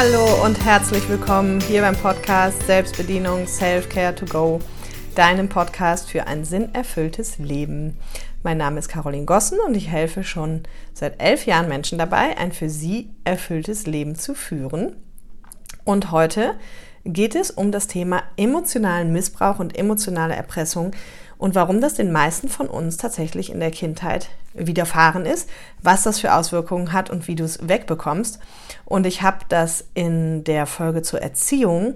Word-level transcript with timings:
Hallo 0.00 0.44
und 0.44 0.64
herzlich 0.64 1.08
willkommen 1.08 1.60
hier 1.60 1.80
beim 1.80 1.96
Podcast 1.96 2.64
Selbstbedienung 2.68 3.48
Self-Care 3.48 4.14
to 4.14 4.26
Go, 4.26 4.60
deinem 5.16 5.48
Podcast 5.48 6.08
für 6.08 6.28
ein 6.28 6.44
sinnerfülltes 6.44 7.38
Leben. 7.38 7.96
Mein 8.44 8.58
Name 8.58 8.78
ist 8.78 8.88
Caroline 8.88 9.24
Gossen 9.24 9.58
und 9.66 9.76
ich 9.76 9.88
helfe 9.88 10.22
schon 10.22 10.62
seit 10.94 11.20
elf 11.20 11.46
Jahren 11.46 11.66
Menschen 11.66 11.98
dabei, 11.98 12.38
ein 12.38 12.52
für 12.52 12.70
sie 12.70 13.10
erfülltes 13.24 13.86
Leben 13.86 14.14
zu 14.14 14.36
führen. 14.36 14.94
Und 15.82 16.12
heute 16.12 16.54
geht 17.04 17.34
es 17.34 17.50
um 17.50 17.72
das 17.72 17.88
Thema 17.88 18.22
emotionalen 18.36 19.12
Missbrauch 19.12 19.58
und 19.58 19.76
emotionale 19.76 20.36
Erpressung 20.36 20.92
und 21.38 21.54
warum 21.54 21.80
das 21.80 21.94
den 21.94 22.12
meisten 22.12 22.48
von 22.48 22.68
uns 22.68 22.96
tatsächlich 22.96 23.50
in 23.50 23.60
der 23.60 23.70
Kindheit 23.70 24.28
widerfahren 24.54 25.24
ist, 25.24 25.48
was 25.82 26.02
das 26.02 26.18
für 26.18 26.34
Auswirkungen 26.34 26.92
hat 26.92 27.10
und 27.10 27.28
wie 27.28 27.36
du 27.36 27.44
es 27.44 27.66
wegbekommst. 27.66 28.40
Und 28.84 29.06
ich 29.06 29.22
habe 29.22 29.38
das 29.48 29.84
in 29.94 30.42
der 30.44 30.66
Folge 30.66 31.02
zur 31.02 31.22
Erziehung, 31.22 31.94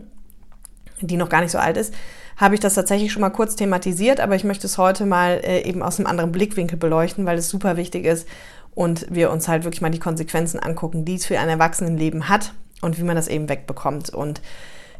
die 1.00 1.16
noch 1.16 1.28
gar 1.28 1.40
nicht 1.40 1.50
so 1.50 1.58
alt 1.58 1.76
ist, 1.76 1.92
habe 2.36 2.54
ich 2.54 2.60
das 2.60 2.74
tatsächlich 2.74 3.12
schon 3.12 3.20
mal 3.20 3.30
kurz 3.30 3.56
thematisiert, 3.56 4.20
aber 4.20 4.36
ich 4.36 4.44
möchte 4.44 4.66
es 4.66 4.78
heute 4.78 5.06
mal 5.06 5.40
äh, 5.44 5.62
eben 5.68 5.82
aus 5.82 5.98
einem 5.98 6.06
anderen 6.06 6.32
Blickwinkel 6.32 6.78
beleuchten, 6.78 7.26
weil 7.26 7.38
es 7.38 7.48
super 7.48 7.76
wichtig 7.76 8.04
ist 8.04 8.26
und 8.74 9.06
wir 9.10 9.30
uns 9.30 9.48
halt 9.48 9.64
wirklich 9.64 9.82
mal 9.82 9.90
die 9.90 9.98
Konsequenzen 9.98 10.60
angucken, 10.60 11.04
die 11.04 11.16
es 11.16 11.26
für 11.26 11.38
ein 11.38 11.48
Erwachsenenleben 11.48 12.28
hat 12.28 12.54
und 12.80 12.98
wie 12.98 13.04
man 13.04 13.16
das 13.16 13.28
eben 13.28 13.48
wegbekommt. 13.48 14.10
Und 14.10 14.40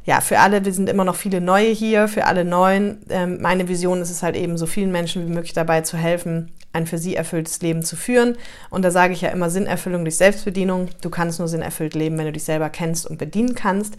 ja, 0.05 0.21
für 0.21 0.41
alle, 0.41 0.65
wir 0.65 0.73
sind 0.73 0.89
immer 0.89 1.05
noch 1.05 1.15
viele 1.15 1.41
Neue 1.41 1.71
hier, 1.71 2.09
für 2.09 2.27
alle 2.27 2.45
Neuen. 2.45 2.99
Ähm, 3.09 3.41
meine 3.41 3.69
Vision 3.69 4.01
ist 4.01 4.11
es 4.11 4.23
halt 4.23 4.37
eben, 4.37 4.59
so 4.59 4.67
vielen 4.67 4.91
Menschen 4.91 5.27
wie 5.27 5.33
möglich 5.33 5.53
dabei 5.53 5.83
zu 5.83 5.97
helfen, 5.97 6.51
ein 6.73 6.87
für 6.87 6.99
sie 6.99 7.15
erfülltes 7.15 7.63
Leben 7.63 7.83
zu 7.83 7.95
führen. 7.95 8.37
Und 8.71 8.83
da 8.83 8.91
sage 8.91 9.13
ich 9.13 9.21
ja 9.21 9.29
immer 9.29 9.49
Sinnerfüllung 9.49 10.05
durch 10.05 10.17
Selbstbedienung. 10.17 10.89
Du 11.03 11.11
kannst 11.11 11.39
nur 11.39 11.49
sinnerfüllt 11.49 11.95
leben, 11.95 12.19
wenn 12.19 12.27
du 12.27 12.33
dich 12.33 12.45
selber 12.45 12.69
kennst 12.69 13.07
und 13.07 13.19
bedienen 13.19 13.55
kannst. 13.55 13.95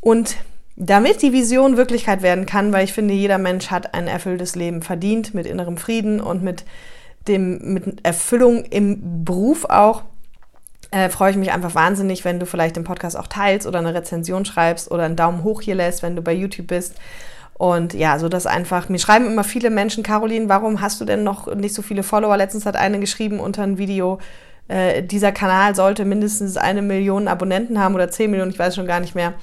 Und 0.00 0.36
damit 0.76 1.20
die 1.22 1.32
Vision 1.32 1.76
Wirklichkeit 1.76 2.22
werden 2.22 2.46
kann, 2.46 2.72
weil 2.72 2.84
ich 2.84 2.92
finde, 2.92 3.14
jeder 3.14 3.38
Mensch 3.38 3.70
hat 3.70 3.94
ein 3.94 4.08
erfülltes 4.08 4.56
Leben 4.56 4.82
verdient 4.82 5.34
mit 5.34 5.46
innerem 5.46 5.76
Frieden 5.76 6.20
und 6.20 6.42
mit 6.42 6.64
dem, 7.28 7.74
mit 7.74 8.04
Erfüllung 8.04 8.64
im 8.64 9.24
Beruf 9.24 9.64
auch, 9.64 10.02
äh, 10.96 11.10
freue 11.10 11.30
ich 11.30 11.36
mich 11.36 11.52
einfach 11.52 11.74
wahnsinnig, 11.74 12.24
wenn 12.24 12.40
du 12.40 12.46
vielleicht 12.46 12.76
den 12.76 12.84
Podcast 12.84 13.18
auch 13.18 13.26
teilst 13.26 13.66
oder 13.66 13.80
eine 13.80 13.92
Rezension 13.92 14.46
schreibst 14.46 14.90
oder 14.90 15.02
einen 15.02 15.16
Daumen 15.16 15.44
hoch 15.44 15.60
hier 15.60 15.74
lässt, 15.74 16.02
wenn 16.02 16.16
du 16.16 16.22
bei 16.22 16.32
YouTube 16.32 16.68
bist. 16.68 16.94
Und 17.58 17.92
ja, 17.92 18.18
so 18.18 18.30
dass 18.30 18.46
einfach, 18.46 18.88
mir 18.88 18.98
schreiben 18.98 19.26
immer 19.26 19.44
viele 19.44 19.68
Menschen, 19.68 20.02
Caroline, 20.02 20.48
warum 20.48 20.80
hast 20.80 21.00
du 21.00 21.04
denn 21.04 21.22
noch 21.22 21.54
nicht 21.54 21.74
so 21.74 21.82
viele 21.82 22.02
Follower? 22.02 22.36
Letztens 22.36 22.64
hat 22.64 22.76
eine 22.76 22.98
geschrieben 22.98 23.40
unter 23.40 23.62
ein 23.62 23.76
Video, 23.76 24.18
äh, 24.68 25.02
dieser 25.02 25.32
Kanal 25.32 25.74
sollte 25.74 26.04
mindestens 26.06 26.56
eine 26.56 26.80
Million 26.80 27.28
Abonnenten 27.28 27.78
haben 27.78 27.94
oder 27.94 28.10
zehn 28.10 28.30
Millionen, 28.30 28.50
ich 28.50 28.58
weiß 28.58 28.74
schon 28.74 28.86
gar 28.86 29.00
nicht 29.00 29.14
mehr. 29.14 29.34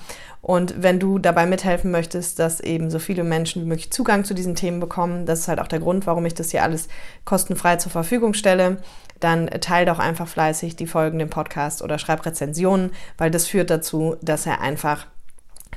Und 0.41 0.81
wenn 0.83 0.99
du 0.99 1.19
dabei 1.19 1.45
mithelfen 1.45 1.89
möchtest, 1.89 2.37
dass 2.37 2.59
eben 2.59 2.89
so 2.89 2.99
viele 2.99 3.23
Menschen 3.23 3.61
wie 3.61 3.67
möglich 3.67 3.91
Zugang 3.91 4.25
zu 4.25 4.33
diesen 4.33 4.55
Themen 4.55 4.81
bekommen, 4.81 5.25
das 5.25 5.39
ist 5.39 5.47
halt 5.47 5.61
auch 5.61 5.67
der 5.67 5.79
Grund, 5.79 6.05
warum 6.05 6.25
ich 6.25 6.33
das 6.33 6.51
hier 6.51 6.63
alles 6.63 6.89
kostenfrei 7.23 7.77
zur 7.77 7.93
Verfügung 7.93 8.33
stelle, 8.33 8.77
dann 9.23 9.47
teile 9.47 9.85
doch 9.85 9.99
einfach 9.99 10.27
fleißig 10.27 10.75
die 10.75 10.87
Folgen 10.87 11.19
im 11.19 11.29
Podcast 11.29 11.81
oder 11.81 11.97
schreib 11.97 12.25
Rezensionen, 12.25 12.91
weil 13.17 13.31
das 13.31 13.47
führt 13.47 13.69
dazu, 13.69 14.15
dass 14.21 14.45
er 14.45 14.61
einfach 14.61 15.07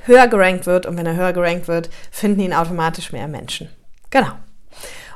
höher 0.05 0.27
gerankt 0.27 0.65
wird 0.65 0.85
und 0.85 0.97
wenn 0.97 1.05
er 1.05 1.15
höher 1.15 1.33
gerankt 1.33 1.67
wird, 1.67 1.89
finden 2.11 2.41
ihn 2.41 2.53
automatisch 2.53 3.11
mehr 3.11 3.27
Menschen. 3.27 3.69
Genau. 4.09 4.31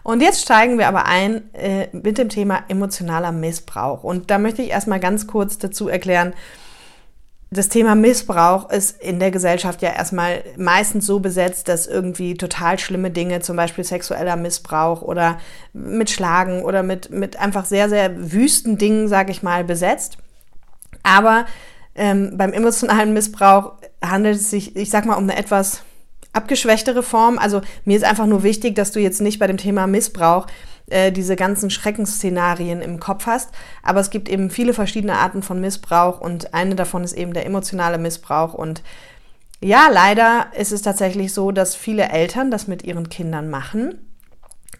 Und 0.03 0.21
jetzt 0.21 0.41
steigen 0.41 0.79
wir 0.79 0.87
aber 0.87 1.05
ein 1.05 1.53
äh, 1.53 1.87
mit 1.91 2.17
dem 2.17 2.29
Thema 2.29 2.63
emotionaler 2.67 3.31
Missbrauch. 3.31 4.03
Und 4.03 4.31
da 4.31 4.39
möchte 4.39 4.61
ich 4.61 4.71
erstmal 4.71 4.99
ganz 4.99 5.27
kurz 5.27 5.59
dazu 5.59 5.87
erklären, 5.87 6.33
das 7.53 7.67
Thema 7.67 7.95
Missbrauch 7.95 8.69
ist 8.69 9.01
in 9.01 9.19
der 9.19 9.29
Gesellschaft 9.29 9.81
ja 9.81 9.89
erstmal 9.89 10.41
meistens 10.55 11.05
so 11.05 11.19
besetzt, 11.19 11.67
dass 11.67 11.85
irgendwie 11.85 12.35
total 12.35 12.79
schlimme 12.79 13.11
Dinge, 13.11 13.41
zum 13.41 13.57
Beispiel 13.57 13.83
sexueller 13.83 14.37
Missbrauch 14.37 15.01
oder 15.01 15.37
mit 15.73 16.09
Schlagen 16.09 16.63
oder 16.63 16.81
mit, 16.81 17.09
mit 17.11 17.37
einfach 17.37 17.65
sehr, 17.65 17.89
sehr 17.89 18.31
wüsten 18.31 18.77
Dingen, 18.77 19.09
sage 19.09 19.31
ich 19.31 19.43
mal, 19.43 19.65
besetzt. 19.65 20.17
Aber 21.03 21.45
ähm, 21.93 22.37
beim 22.37 22.53
emotionalen 22.53 23.11
Missbrauch 23.11 23.73
handelt 24.01 24.37
es 24.37 24.49
sich, 24.49 24.77
ich 24.77 24.89
sag 24.89 25.05
mal, 25.05 25.15
um 25.15 25.23
eine 25.23 25.35
etwas 25.35 25.83
abgeschwächtere 26.31 27.03
Form. 27.03 27.37
Also 27.37 27.61
mir 27.83 27.97
ist 27.97 28.05
einfach 28.05 28.27
nur 28.27 28.43
wichtig, 28.43 28.75
dass 28.75 28.93
du 28.93 29.01
jetzt 29.01 29.19
nicht 29.19 29.39
bei 29.39 29.47
dem 29.47 29.57
Thema 29.57 29.87
Missbrauch 29.87 30.47
äh, 30.91 31.11
diese 31.11 31.35
ganzen 31.35 31.69
Schreckensszenarien 31.69 32.81
im 32.81 32.99
Kopf 32.99 33.25
hast. 33.25 33.49
Aber 33.83 33.99
es 33.99 34.09
gibt 34.09 34.29
eben 34.29 34.49
viele 34.49 34.73
verschiedene 34.73 35.17
Arten 35.17 35.43
von 35.43 35.59
Missbrauch 35.59 36.21
und 36.21 36.53
eine 36.53 36.75
davon 36.75 37.03
ist 37.03 37.13
eben 37.13 37.33
der 37.33 37.45
emotionale 37.45 37.97
Missbrauch. 37.97 38.53
Und 38.53 38.83
ja, 39.61 39.89
leider 39.91 40.47
ist 40.57 40.71
es 40.71 40.81
tatsächlich 40.81 41.33
so, 41.33 41.51
dass 41.51 41.75
viele 41.75 42.09
Eltern 42.09 42.51
das 42.51 42.67
mit 42.67 42.83
ihren 42.83 43.09
Kindern 43.09 43.49
machen 43.49 43.99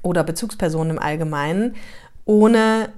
oder 0.02 0.24
Bezugspersonen 0.24 0.98
im 0.98 1.04
Allgemeinen, 1.04 1.76
ohne 2.26 2.90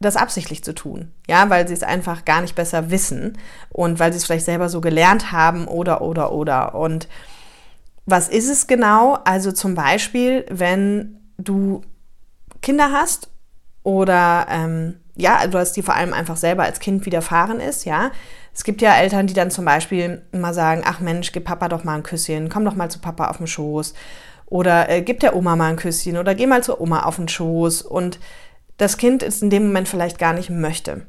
das 0.00 0.16
absichtlich 0.16 0.62
zu 0.62 0.74
tun. 0.74 1.10
Ja, 1.28 1.50
weil 1.50 1.66
sie 1.66 1.74
es 1.74 1.82
einfach 1.82 2.24
gar 2.24 2.40
nicht 2.40 2.54
besser 2.54 2.90
wissen 2.90 3.36
und 3.70 3.98
weil 3.98 4.12
sie 4.12 4.18
es 4.18 4.24
vielleicht 4.24 4.44
selber 4.44 4.68
so 4.68 4.80
gelernt 4.80 5.32
haben 5.32 5.66
oder, 5.66 6.02
oder, 6.02 6.32
oder. 6.32 6.74
Und 6.74 7.08
was 8.06 8.28
ist 8.28 8.48
es 8.48 8.66
genau? 8.66 9.18
Also 9.24 9.52
zum 9.52 9.74
Beispiel, 9.74 10.46
wenn 10.48 11.18
du 11.36 11.82
Kinder 12.62 12.92
hast 12.92 13.28
oder 13.82 14.46
ähm, 14.50 15.00
ja, 15.16 15.36
also 15.36 15.58
dass 15.58 15.72
die 15.72 15.82
vor 15.82 15.94
allem 15.94 16.12
einfach 16.12 16.36
selber 16.36 16.62
als 16.62 16.80
Kind 16.80 17.04
widerfahren 17.06 17.60
ist, 17.60 17.84
ja. 17.84 18.10
Es 18.54 18.64
gibt 18.64 18.82
ja 18.82 18.94
Eltern, 18.94 19.26
die 19.26 19.34
dann 19.34 19.50
zum 19.50 19.64
Beispiel 19.64 20.22
immer 20.32 20.52
sagen, 20.52 20.82
ach 20.84 21.00
Mensch, 21.00 21.32
gib 21.32 21.44
Papa 21.44 21.68
doch 21.68 21.84
mal 21.84 21.94
ein 21.94 22.02
Küsschen, 22.02 22.48
komm 22.48 22.64
doch 22.64 22.74
mal 22.74 22.90
zu 22.90 22.98
Papa 22.98 23.28
auf 23.28 23.38
den 23.38 23.46
Schoß 23.46 23.94
oder 24.46 24.88
äh, 24.88 25.02
gib 25.02 25.20
der 25.20 25.36
Oma 25.36 25.56
mal 25.56 25.70
ein 25.70 25.76
Küsschen 25.76 26.16
oder 26.16 26.34
geh 26.34 26.46
mal 26.46 26.62
zur 26.62 26.80
Oma 26.80 27.02
auf 27.02 27.16
den 27.16 27.28
Schoß 27.28 27.82
und 27.82 28.18
das 28.76 28.96
Kind 28.96 29.22
ist 29.22 29.42
in 29.42 29.50
dem 29.50 29.66
Moment 29.66 29.88
vielleicht 29.88 30.18
gar 30.18 30.32
nicht 30.32 30.50
möchte. 30.50 31.02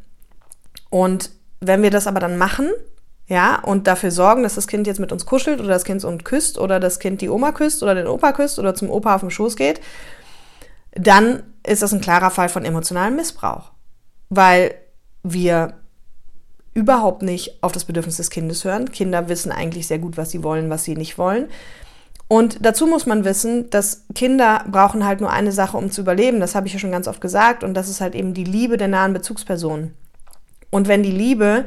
Und 0.89 1.31
wenn 1.59 1.83
wir 1.83 1.91
das 1.91 2.07
aber 2.07 2.19
dann 2.19 2.37
machen, 2.37 2.69
ja, 3.27 3.59
und 3.61 3.85
dafür 3.85 4.09
sorgen, 4.09 4.41
dass 4.41 4.55
das 4.55 4.67
Kind 4.67 4.87
jetzt 4.87 4.99
mit 4.99 5.11
uns 5.11 5.25
kuschelt 5.25 5.59
oder 5.59 5.69
das 5.69 5.83
Kind 5.83 6.03
uns 6.03 6.23
küsst 6.23 6.57
oder 6.57 6.79
das 6.79 6.99
Kind 6.99 7.21
die 7.21 7.29
Oma 7.29 7.51
küsst 7.51 7.83
oder 7.83 7.93
den 7.93 8.07
Opa 8.07 8.31
küsst 8.31 8.57
oder 8.57 8.73
zum 8.73 8.89
Opa 8.89 9.15
auf 9.15 9.21
den 9.21 9.29
Schoß 9.29 9.55
geht, 9.55 9.81
dann 10.93 11.43
ist 11.65 11.81
das 11.81 11.93
ein 11.93 12.01
klarer 12.01 12.31
Fall 12.31 12.49
von 12.49 12.65
emotionalem 12.65 13.15
Missbrauch, 13.15 13.71
weil 14.29 14.75
wir 15.23 15.73
überhaupt 16.73 17.21
nicht 17.21 17.61
auf 17.63 17.71
das 17.71 17.85
Bedürfnis 17.85 18.17
des 18.17 18.29
Kindes 18.29 18.63
hören. 18.63 18.91
Kinder 18.91 19.27
wissen 19.27 19.51
eigentlich 19.51 19.87
sehr 19.87 19.99
gut, 19.99 20.17
was 20.17 20.31
sie 20.31 20.43
wollen, 20.43 20.69
was 20.69 20.83
sie 20.83 20.95
nicht 20.95 21.17
wollen. 21.17 21.49
Und 22.27 22.63
dazu 22.63 22.85
muss 22.85 23.07
man 23.07 23.25
wissen, 23.25 23.71
dass 23.71 24.05
Kinder 24.13 24.63
brauchen 24.69 25.03
halt 25.03 25.19
nur 25.19 25.31
eine 25.31 25.51
Sache, 25.51 25.77
um 25.77 25.89
zu 25.89 26.01
überleben. 26.01 26.39
Das 26.39 26.53
habe 26.53 26.67
ich 26.67 26.73
ja 26.73 26.79
schon 26.79 26.91
ganz 26.91 27.07
oft 27.07 27.21
gesagt. 27.21 27.63
Und 27.63 27.73
das 27.73 27.89
ist 27.89 28.01
halt 28.01 28.13
eben 28.13 28.35
die 28.35 28.43
Liebe 28.43 28.77
der 28.77 28.87
nahen 28.87 29.13
Bezugsperson. 29.13 29.93
Und 30.69 30.87
wenn 30.87 31.01
die 31.01 31.11
Liebe, 31.11 31.65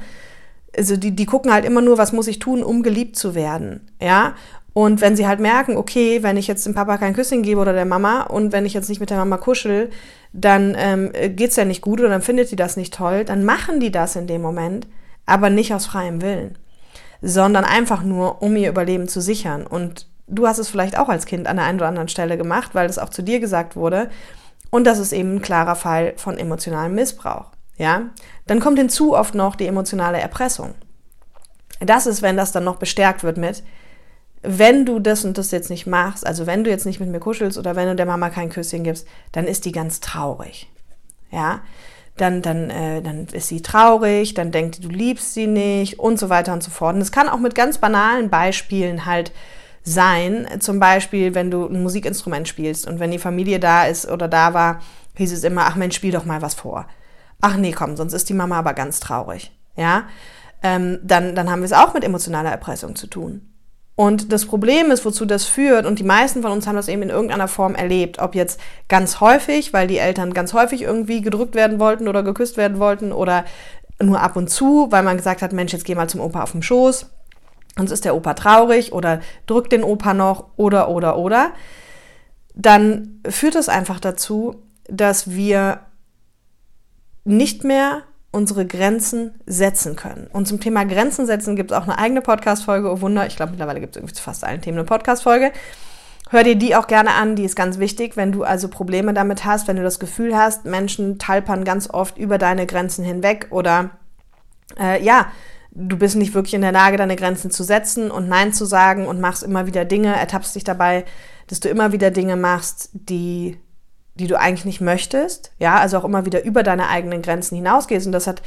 also 0.77 0.97
die, 0.97 1.17
die 1.17 1.27
gucken 1.27 1.53
halt 1.53 1.65
immer 1.65 1.83
nur, 1.83 1.99
was 1.99 2.13
muss 2.13 2.29
ich 2.29 2.39
tun, 2.39 2.63
um 2.63 2.85
geliebt 2.85 3.17
zu 3.17 3.35
werden. 3.35 3.91
Ja. 4.01 4.35
Und 4.75 5.01
wenn 5.01 5.17
sie 5.17 5.27
halt 5.27 5.41
merken, 5.41 5.77
okay, 5.77 6.23
wenn 6.23 6.37
ich 6.37 6.47
jetzt 6.47 6.65
dem 6.65 6.75
Papa 6.75 6.97
kein 6.97 7.15
Küsschen 7.15 7.43
gebe 7.43 7.61
oder 7.61 7.75
der 7.75 7.85
Mama 7.85 8.23
und 8.23 8.53
wenn 8.53 8.65
ich 8.65 8.73
jetzt 8.73 8.89
nicht 8.89 9.01
mit 9.01 9.11
der 9.11 9.19
Mama 9.19 9.37
kuschel, 9.37 9.91
dann 10.33 10.75
ähm, 10.79 11.13
geht's 11.37 11.57
ja 11.57 11.65
nicht 11.65 11.83
gut 11.83 12.01
oder 12.01 12.09
dann 12.09 12.23
findet 12.23 12.51
die 12.51 12.57
das 12.57 12.77
nicht 12.77 12.95
toll, 12.95 13.25
dann 13.25 13.45
machen 13.45 13.81
die 13.81 13.91
das 13.91 14.17
in 14.17 14.27
dem 14.27 14.41
Moment, 14.41 14.87
aber 15.27 15.51
nicht 15.51 15.75
aus 15.75 15.87
freiem 15.87 16.23
Willen, 16.23 16.57
sondern 17.21 17.65
einfach 17.65 18.03
nur, 18.03 18.41
um 18.41 18.57
ihr 18.57 18.71
Überleben 18.71 19.09
zu 19.09 19.21
sichern. 19.21 19.67
Und 19.67 20.07
du 20.27 20.47
hast 20.47 20.59
es 20.59 20.71
vielleicht 20.71 20.99
auch 20.99 21.11
als 21.11 21.27
Kind 21.27 21.47
an 21.47 21.57
der 21.57 21.67
einen 21.67 21.79
oder 21.79 21.89
anderen 21.89 22.09
Stelle 22.09 22.39
gemacht, 22.39 22.75
weil 22.75 22.89
es 22.89 22.99
auch 22.99 23.11
zu 23.11 23.23
dir 23.23 23.41
gesagt 23.41 23.77
wurde. 23.77 24.09
Und 24.71 24.87
das 24.87 24.99
ist 24.99 25.13
eben 25.13 25.37
ein 25.37 25.43
klarer 25.43 25.77
Fall 25.77 26.15
von 26.17 26.39
emotionalem 26.39 26.95
Missbrauch. 26.95 27.51
Ja, 27.77 28.11
dann 28.47 28.61
kommt 28.61 28.79
hinzu 28.79 29.15
oft 29.15 29.35
noch 29.35 29.55
die 29.55 29.67
emotionale 29.67 30.21
Erpressung. 30.21 30.75
Das 31.81 32.07
ist, 32.07 32.23
wenn 32.23 32.37
das 32.37 32.53
dann 32.53 32.65
noch 32.65 32.77
bestärkt 32.77 33.23
wird 33.23 33.37
mit, 33.37 33.63
wenn 34.43 34.85
du 34.85 34.99
das 34.99 35.25
und 35.25 35.39
das 35.39 35.51
jetzt 35.53 35.71
nicht 35.71 35.87
machst, 35.87 36.27
also 36.27 36.47
wenn 36.47 36.65
du 36.65 36.71
jetzt 36.71 36.87
nicht 36.87 37.01
mit 37.01 37.09
mir 37.09 37.21
kuschelst 37.21 37.59
oder 37.59 37.77
wenn 37.77 37.89
du 37.89 37.97
der 37.97 38.07
Mama 38.07 38.31
kein 38.31 38.51
Küsschen 38.51 38.83
gibst, 38.83 39.07
dann 39.31 39.47
ist 39.47 39.65
die 39.65 39.73
ganz 39.73 40.01
traurig. 40.01 40.69
Ja, 41.31 41.61
dann, 42.17 42.43
dann, 42.43 42.69
äh, 42.69 43.01
dann 43.01 43.27
ist 43.33 43.49
sie 43.49 43.63
traurig, 43.63 44.35
dann 44.35 44.51
denkt 44.51 44.79
die, 44.79 44.83
du 44.83 44.89
liebst 44.89 45.33
sie 45.33 45.47
nicht 45.47 45.99
und 45.99 46.19
so 46.19 46.29
weiter 46.29 46.53
und 46.53 46.63
so 46.63 46.71
fort. 46.71 46.95
Und 46.95 47.01
es 47.01 47.13
kann 47.13 47.29
auch 47.29 47.39
mit 47.39 47.55
ganz 47.55 47.79
banalen 47.79 48.29
Beispielen 48.29 49.07
halt 49.07 49.33
sein. 49.83 50.47
Zum 50.59 50.79
Beispiel, 50.79 51.35
wenn 51.35 51.51
du 51.51 51.67
ein 51.67 51.83
Musikinstrument 51.83 52.49
spielst 52.49 52.87
und 52.87 53.01
wenn 53.01 53.11
die 53.11 53.19
Familie 53.19 53.61
da 53.61 53.85
ist 53.85 54.11
oder 54.11 54.29
da 54.29 54.53
war, 54.53 54.81
hieß 55.15 55.33
es 55.33 55.45
immer, 55.45 55.67
ach 55.67 55.77
Mensch, 55.77 55.97
spiel 55.97 56.13
doch 56.13 56.25
mal 56.25 56.43
was 56.43 56.55
vor. 56.55 56.87
Ach 57.41 57.57
nee, 57.57 57.73
komm, 57.73 57.97
sonst 57.97 58.13
ist 58.13 58.29
die 58.29 58.35
Mama 58.35 58.59
aber 58.59 58.75
ganz 58.75 59.01
traurig. 59.01 59.53
Ja, 59.77 60.05
ähm, 60.63 60.99
dann, 61.03 61.35
dann 61.35 61.51
haben 61.51 61.61
wir 61.61 61.67
es 61.67 61.73
auch 61.73 61.95
mit 61.95 62.05
emotionaler 62.05 62.51
Erpressung 62.51 62.95
zu 62.95 63.07
tun. 63.07 63.52
Und 63.95 64.33
das 64.33 64.47
Problem 64.47 64.91
ist, 64.91 65.05
wozu 65.05 65.27
das 65.27 65.45
führt, 65.45 65.85
und 65.85 65.99
die 65.99 66.05
meisten 66.05 66.43
von 66.43 66.51
uns 66.51 66.67
haben 66.67 66.77
das 66.77 66.89
eben 66.89 67.03
in 67.03 67.11
irgendeiner 67.11 67.49
Form 67.49 67.75
erlebt, 67.75 68.21
ob 68.21 68.35
jetzt 68.35 68.59
ganz 68.89 69.21
häufig, 69.21 69.73
weil 69.73 69.87
die 69.87 69.99
Eltern 69.99 70.33
ganz 70.33 70.55
häufig 70.55 70.83
irgendwie 70.83 71.21
gedrückt 71.21 71.55
werden 71.55 71.79
wollten 71.79 72.09
oder 72.09 72.23
geküsst 72.23 72.57
werden 72.57 72.79
wollten 72.79 73.13
oder 73.13 73.45
nur 74.01 74.21
ab 74.21 74.37
und 74.37 74.49
zu, 74.49 74.89
weil 74.91 75.03
man 75.03 75.19
gesagt 75.19 75.43
hat, 75.43 75.53
Mensch, 75.53 75.73
jetzt 75.73 75.85
geh 75.85 75.95
mal 75.95 76.09
zum 76.09 76.21
Opa 76.21 76.43
auf 76.43 76.53
den 76.53 76.63
Schoß, 76.63 77.11
sonst 77.77 77.91
ist 77.91 78.05
der 78.05 78.17
Opa 78.17 78.35
traurig 78.35 78.93
oder 78.93 79.21
drückt 79.47 79.73
den 79.73 79.85
Opa 79.85 80.15
noch 80.15 80.47
oder, 80.57 80.89
oder, 80.89 81.19
oder, 81.19 81.53
dann 82.55 83.21
führt 83.29 83.55
das 83.55 83.69
einfach 83.69 84.01
dazu, 84.01 84.63
dass 84.89 85.31
wir 85.31 85.81
nicht 87.25 87.63
mehr 87.63 88.03
unsere 88.33 88.67
Grenzen 88.67 89.35
setzen 89.47 89.95
können. 89.95 90.27
Und 90.33 90.49
zum 90.49 90.59
Thema 90.59 90.85
Grenzen 90.85 91.27
setzen 91.27 91.55
gibt 91.55 91.71
es 91.71 91.77
auch 91.77 91.85
eine 91.85 91.99
eigene 91.99 92.23
Podcast-Folge. 92.23 92.91
Oh 92.91 93.01
Wunder, 93.03 93.27
ich 93.27 93.37
glaube, 93.37 93.53
mittlerweile 93.53 93.81
gibt 93.81 93.95
es 93.95 94.01
irgendwie 94.01 94.15
zu 94.15 94.23
fast 94.23 94.43
allen 94.43 94.63
Themen 94.63 94.79
eine 94.79 94.87
Podcast-Folge. 94.87 95.53
Hör 96.31 96.43
dir 96.43 96.57
die 96.57 96.75
auch 96.75 96.87
gerne 96.87 97.11
an, 97.11 97.37
die 97.37 97.45
ist 97.45 97.57
ganz 97.57 97.79
wichtig, 97.79 98.17
wenn 98.17 98.33
du 98.33 98.43
also 98.43 98.69
Probleme 98.69 99.13
damit 99.13 99.45
hast, 99.45 99.69
wenn 99.69 99.77
du 99.77 99.83
das 99.83 99.99
Gefühl 99.99 100.35
hast, 100.35 100.65
Menschen 100.65 101.19
talpern 101.19 101.63
ganz 101.63 101.91
oft 101.91 102.17
über 102.17 102.39
deine 102.39 102.67
Grenzen 102.67 103.05
hinweg 103.05 103.49
oder 103.51 103.91
äh, 104.81 105.05
ja, 105.05 105.27
du 105.73 105.99
bist 105.99 106.17
nicht 106.17 106.33
wirklich 106.33 106.55
in 106.55 106.63
der 106.63 106.73
Lage, 106.73 106.97
deine 106.97 107.17
Grenzen 107.17 107.51
zu 107.51 107.63
setzen 107.65 108.11
und 108.11 108.29
Nein 108.29 108.55
zu 108.55 108.65
sagen 108.65 109.07
und 109.07 109.21
machst 109.21 109.43
immer 109.43 109.67
wieder 109.67 109.85
Dinge, 109.85 110.17
ertappst 110.17 110.55
dich 110.55 110.65
dabei, 110.65 111.05
dass 111.49 111.61
du 111.61 111.69
immer 111.69 111.93
wieder 111.93 112.11
Dinge 112.11 112.37
machst, 112.37 112.89
die 112.95 113.59
die 114.15 114.27
du 114.27 114.39
eigentlich 114.39 114.65
nicht 114.65 114.81
möchtest, 114.81 115.53
ja, 115.59 115.77
also 115.77 115.99
auch 115.99 116.05
immer 116.05 116.27
wieder 116.27 116.45
über 116.45 116.63
deine 116.63 116.89
eigenen 116.89 117.23
Grenzen 117.23 117.57
hinausgehst 117.57 118.07
und 118.07 118.13
das 118.13 118.27
hat 118.27 118.43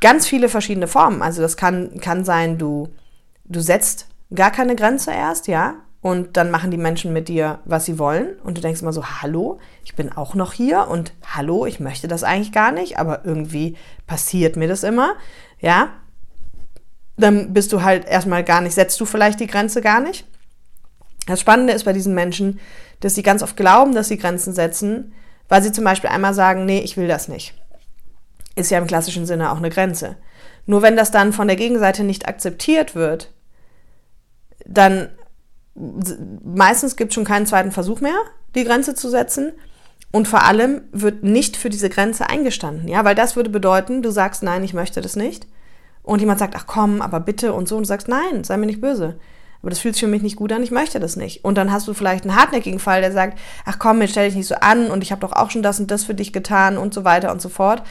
ganz 0.00 0.26
viele 0.26 0.48
verschiedene 0.48 0.86
Formen. 0.86 1.22
Also 1.22 1.42
das 1.42 1.56
kann, 1.56 2.00
kann 2.00 2.24
sein, 2.24 2.58
du, 2.58 2.88
du 3.44 3.60
setzt 3.60 4.08
gar 4.34 4.50
keine 4.50 4.76
Grenze 4.76 5.12
erst, 5.12 5.46
ja, 5.48 5.74
und 6.00 6.36
dann 6.36 6.50
machen 6.50 6.70
die 6.70 6.76
Menschen 6.76 7.12
mit 7.14 7.28
dir, 7.28 7.60
was 7.64 7.86
sie 7.86 7.98
wollen 7.98 8.38
und 8.44 8.58
du 8.58 8.60
denkst 8.60 8.82
immer 8.82 8.92
so, 8.92 9.06
hallo, 9.22 9.58
ich 9.84 9.94
bin 9.94 10.12
auch 10.12 10.34
noch 10.34 10.52
hier 10.52 10.88
und 10.88 11.14
hallo, 11.24 11.64
ich 11.64 11.80
möchte 11.80 12.08
das 12.08 12.24
eigentlich 12.24 12.52
gar 12.52 12.72
nicht, 12.72 12.98
aber 12.98 13.24
irgendwie 13.24 13.76
passiert 14.06 14.56
mir 14.56 14.68
das 14.68 14.82
immer, 14.82 15.14
ja. 15.60 15.88
Dann 17.16 17.54
bist 17.54 17.72
du 17.72 17.82
halt 17.82 18.06
erstmal 18.06 18.42
gar 18.42 18.60
nicht, 18.60 18.74
setzt 18.74 19.00
du 19.00 19.06
vielleicht 19.06 19.38
die 19.38 19.46
Grenze 19.46 19.80
gar 19.80 20.00
nicht. 20.00 20.26
Das 21.26 21.40
Spannende 21.40 21.72
ist 21.72 21.84
bei 21.84 21.92
diesen 21.92 22.12
Menschen, 22.12 22.60
dass 23.04 23.14
sie 23.14 23.22
ganz 23.22 23.42
oft 23.42 23.58
glauben, 23.58 23.94
dass 23.94 24.08
sie 24.08 24.16
Grenzen 24.16 24.54
setzen, 24.54 25.12
weil 25.50 25.62
sie 25.62 25.72
zum 25.72 25.84
Beispiel 25.84 26.08
einmal 26.08 26.32
sagen, 26.32 26.64
nee, 26.64 26.80
ich 26.80 26.96
will 26.96 27.06
das 27.06 27.28
nicht. 27.28 27.52
Ist 28.56 28.70
ja 28.70 28.78
im 28.78 28.86
klassischen 28.86 29.26
Sinne 29.26 29.52
auch 29.52 29.58
eine 29.58 29.68
Grenze. 29.68 30.16
Nur 30.64 30.80
wenn 30.80 30.96
das 30.96 31.10
dann 31.10 31.34
von 31.34 31.46
der 31.46 31.56
Gegenseite 31.56 32.02
nicht 32.02 32.26
akzeptiert 32.26 32.94
wird, 32.94 33.30
dann 34.64 35.10
meistens 35.74 36.96
gibt 36.96 37.10
es 37.10 37.14
schon 37.14 37.26
keinen 37.26 37.44
zweiten 37.44 37.72
Versuch 37.72 38.00
mehr, 38.00 38.16
die 38.54 38.64
Grenze 38.64 38.94
zu 38.94 39.10
setzen. 39.10 39.52
Und 40.10 40.26
vor 40.26 40.44
allem 40.44 40.80
wird 40.92 41.24
nicht 41.24 41.58
für 41.58 41.68
diese 41.68 41.90
Grenze 41.90 42.30
eingestanden, 42.30 42.88
ja, 42.88 43.04
weil 43.04 43.14
das 43.14 43.36
würde 43.36 43.50
bedeuten, 43.50 44.00
du 44.00 44.12
sagst, 44.12 44.42
nein, 44.42 44.64
ich 44.64 44.72
möchte 44.72 45.02
das 45.02 45.14
nicht. 45.14 45.46
Und 46.02 46.20
jemand 46.20 46.38
sagt, 46.38 46.54
ach 46.56 46.66
komm, 46.66 47.02
aber 47.02 47.20
bitte 47.20 47.52
und 47.52 47.68
so, 47.68 47.76
und 47.76 47.82
du 47.82 47.88
sagst, 47.88 48.08
nein, 48.08 48.44
sei 48.44 48.56
mir 48.56 48.66
nicht 48.66 48.80
böse 48.80 49.18
aber 49.64 49.70
das 49.70 49.78
fühlt 49.78 49.94
sich 49.94 50.02
für 50.02 50.10
mich 50.10 50.20
nicht 50.20 50.36
gut 50.36 50.52
an, 50.52 50.62
ich 50.62 50.70
möchte 50.70 51.00
das 51.00 51.16
nicht. 51.16 51.42
Und 51.42 51.56
dann 51.56 51.72
hast 51.72 51.88
du 51.88 51.94
vielleicht 51.94 52.24
einen 52.24 52.36
hartnäckigen 52.36 52.78
Fall, 52.78 53.00
der 53.00 53.12
sagt, 53.12 53.38
ach 53.64 53.78
komm, 53.78 54.02
jetzt 54.02 54.10
stell 54.10 54.26
dich 54.26 54.36
nicht 54.36 54.46
so 54.46 54.56
an 54.56 54.90
und 54.90 55.02
ich 55.02 55.10
habe 55.10 55.22
doch 55.22 55.32
auch 55.32 55.50
schon 55.50 55.62
das 55.62 55.80
und 55.80 55.90
das 55.90 56.04
für 56.04 56.14
dich 56.14 56.34
getan 56.34 56.76
und 56.76 56.92
so 56.92 57.04
weiter 57.04 57.32
und 57.32 57.40
so 57.40 57.48
fort. 57.48 57.82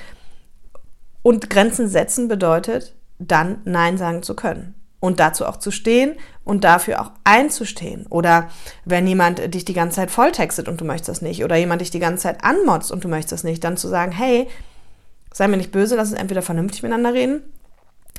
Und 1.24 1.50
Grenzen 1.50 1.88
setzen 1.88 2.28
bedeutet, 2.28 2.94
dann 3.18 3.62
Nein 3.66 3.98
sagen 3.98 4.22
zu 4.22 4.36
können. 4.36 4.76
Und 5.00 5.20
dazu 5.20 5.48
auch 5.48 5.58
zu 5.58 5.72
stehen 5.72 6.14
und 6.44 6.64
dafür 6.64 7.02
auch 7.02 7.10
einzustehen. 7.24 8.06
Oder 8.06 8.50
wenn 8.86 9.08
jemand 9.08 9.56
dich 9.56 9.66
die 9.66 9.74
ganze 9.74 9.96
Zeit 9.96 10.12
volltextet 10.12 10.68
und 10.68 10.80
du 10.80 10.86
möchtest 10.86 11.10
das 11.10 11.22
nicht. 11.24 11.44
Oder 11.44 11.56
jemand 11.56 11.82
dich 11.82 11.90
die 11.90 11.98
ganze 11.98 12.22
Zeit 12.22 12.44
anmotzt 12.44 12.92
und 12.92 13.04
du 13.04 13.08
möchtest 13.08 13.32
das 13.32 13.44
nicht. 13.44 13.64
Dann 13.64 13.78
zu 13.78 13.88
sagen, 13.88 14.12
hey, 14.12 14.48
sei 15.34 15.48
mir 15.48 15.58
nicht 15.58 15.72
böse, 15.72 15.96
lass 15.96 16.12
uns 16.12 16.20
entweder 16.20 16.44
vernünftig 16.44 16.84
miteinander 16.84 17.14
reden. 17.14 17.42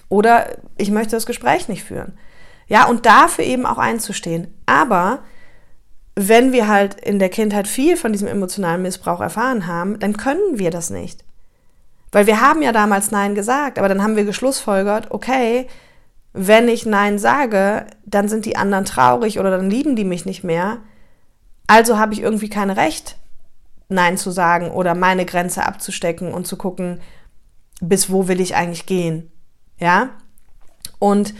Oder 0.08 0.56
ich 0.76 0.90
möchte 0.90 1.12
das 1.12 1.24
Gespräch 1.24 1.68
nicht 1.68 1.84
führen. 1.84 2.18
Ja, 2.66 2.86
und 2.86 3.06
dafür 3.06 3.44
eben 3.44 3.66
auch 3.66 3.78
einzustehen. 3.78 4.52
Aber 4.66 5.20
wenn 6.16 6.52
wir 6.52 6.68
halt 6.68 6.94
in 7.00 7.18
der 7.18 7.28
Kindheit 7.28 7.68
viel 7.68 7.96
von 7.96 8.12
diesem 8.12 8.28
emotionalen 8.28 8.82
Missbrauch 8.82 9.20
erfahren 9.20 9.66
haben, 9.66 9.98
dann 9.98 10.16
können 10.16 10.58
wir 10.58 10.70
das 10.70 10.90
nicht. 10.90 11.24
Weil 12.12 12.26
wir 12.26 12.40
haben 12.40 12.62
ja 12.62 12.70
damals 12.72 13.10
Nein 13.10 13.34
gesagt, 13.34 13.78
aber 13.78 13.88
dann 13.88 14.02
haben 14.02 14.16
wir 14.16 14.24
geschlussfolgert, 14.24 15.10
okay, 15.10 15.66
wenn 16.32 16.68
ich 16.68 16.86
Nein 16.86 17.18
sage, 17.18 17.86
dann 18.06 18.28
sind 18.28 18.44
die 18.46 18.56
anderen 18.56 18.84
traurig 18.84 19.38
oder 19.38 19.50
dann 19.50 19.68
lieben 19.68 19.96
die 19.96 20.04
mich 20.04 20.24
nicht 20.24 20.44
mehr. 20.44 20.78
Also 21.66 21.98
habe 21.98 22.12
ich 22.12 22.20
irgendwie 22.20 22.48
kein 22.48 22.70
Recht, 22.70 23.16
Nein 23.88 24.16
zu 24.16 24.30
sagen 24.30 24.70
oder 24.70 24.94
meine 24.94 25.24
Grenze 25.24 25.64
abzustecken 25.64 26.32
und 26.32 26.46
zu 26.46 26.56
gucken, 26.56 27.00
bis 27.80 28.10
wo 28.10 28.28
will 28.28 28.40
ich 28.40 28.54
eigentlich 28.54 28.86
gehen. 28.86 29.30
Ja? 29.78 30.10
Und 30.98 31.34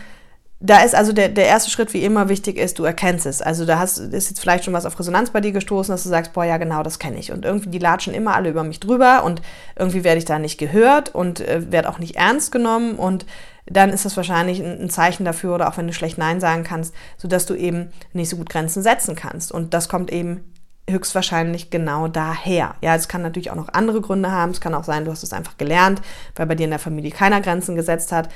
da 0.60 0.82
ist 0.82 0.94
also 0.94 1.12
der, 1.12 1.28
der 1.28 1.46
erste 1.46 1.70
Schritt 1.70 1.92
wie 1.92 2.04
immer 2.04 2.28
wichtig 2.28 2.56
ist, 2.56 2.78
du 2.78 2.84
erkennst 2.84 3.26
es. 3.26 3.42
Also 3.42 3.66
da 3.66 3.78
hast, 3.78 3.98
ist 3.98 4.30
jetzt 4.30 4.40
vielleicht 4.40 4.64
schon 4.64 4.72
was 4.72 4.86
auf 4.86 4.98
Resonanz 4.98 5.30
bei 5.30 5.40
dir 5.40 5.52
gestoßen, 5.52 5.92
dass 5.92 6.04
du 6.04 6.08
sagst, 6.08 6.32
boah, 6.32 6.44
ja 6.44 6.56
genau, 6.56 6.82
das 6.82 6.98
kenne 6.98 7.18
ich. 7.18 7.32
Und 7.32 7.44
irgendwie, 7.44 7.70
die 7.70 7.78
latschen 7.78 8.14
immer 8.14 8.34
alle 8.34 8.48
über 8.48 8.64
mich 8.64 8.80
drüber 8.80 9.24
und 9.24 9.42
irgendwie 9.76 10.04
werde 10.04 10.18
ich 10.18 10.24
da 10.24 10.38
nicht 10.38 10.58
gehört 10.58 11.14
und 11.14 11.40
äh, 11.40 11.70
werde 11.70 11.88
auch 11.88 11.98
nicht 11.98 12.16
ernst 12.16 12.50
genommen 12.50 12.94
und 12.94 13.26
dann 13.66 13.90
ist 13.90 14.04
das 14.04 14.16
wahrscheinlich 14.16 14.60
ein, 14.60 14.82
ein, 14.82 14.90
Zeichen 14.90 15.24
dafür 15.24 15.54
oder 15.54 15.68
auch 15.68 15.76
wenn 15.76 15.86
du 15.86 15.92
schlecht 15.92 16.18
Nein 16.18 16.40
sagen 16.40 16.64
kannst, 16.64 16.94
sodass 17.16 17.46
du 17.46 17.54
eben 17.54 17.90
nicht 18.12 18.28
so 18.28 18.36
gut 18.36 18.50
Grenzen 18.50 18.82
setzen 18.82 19.16
kannst. 19.16 19.52
Und 19.52 19.72
das 19.72 19.88
kommt 19.88 20.12
eben 20.12 20.52
höchstwahrscheinlich 20.88 21.70
genau 21.70 22.08
daher. 22.08 22.74
Ja, 22.82 22.94
es 22.94 23.08
kann 23.08 23.22
natürlich 23.22 23.50
auch 23.50 23.56
noch 23.56 23.72
andere 23.72 24.02
Gründe 24.02 24.30
haben. 24.30 24.50
Es 24.50 24.60
kann 24.60 24.74
auch 24.74 24.84
sein, 24.84 25.06
du 25.06 25.10
hast 25.10 25.22
es 25.22 25.32
einfach 25.32 25.56
gelernt, 25.56 26.02
weil 26.36 26.46
bei 26.46 26.54
dir 26.54 26.64
in 26.64 26.70
der 26.70 26.78
Familie 26.78 27.10
keiner 27.10 27.40
Grenzen 27.40 27.74
gesetzt 27.74 28.12
hat. 28.12 28.28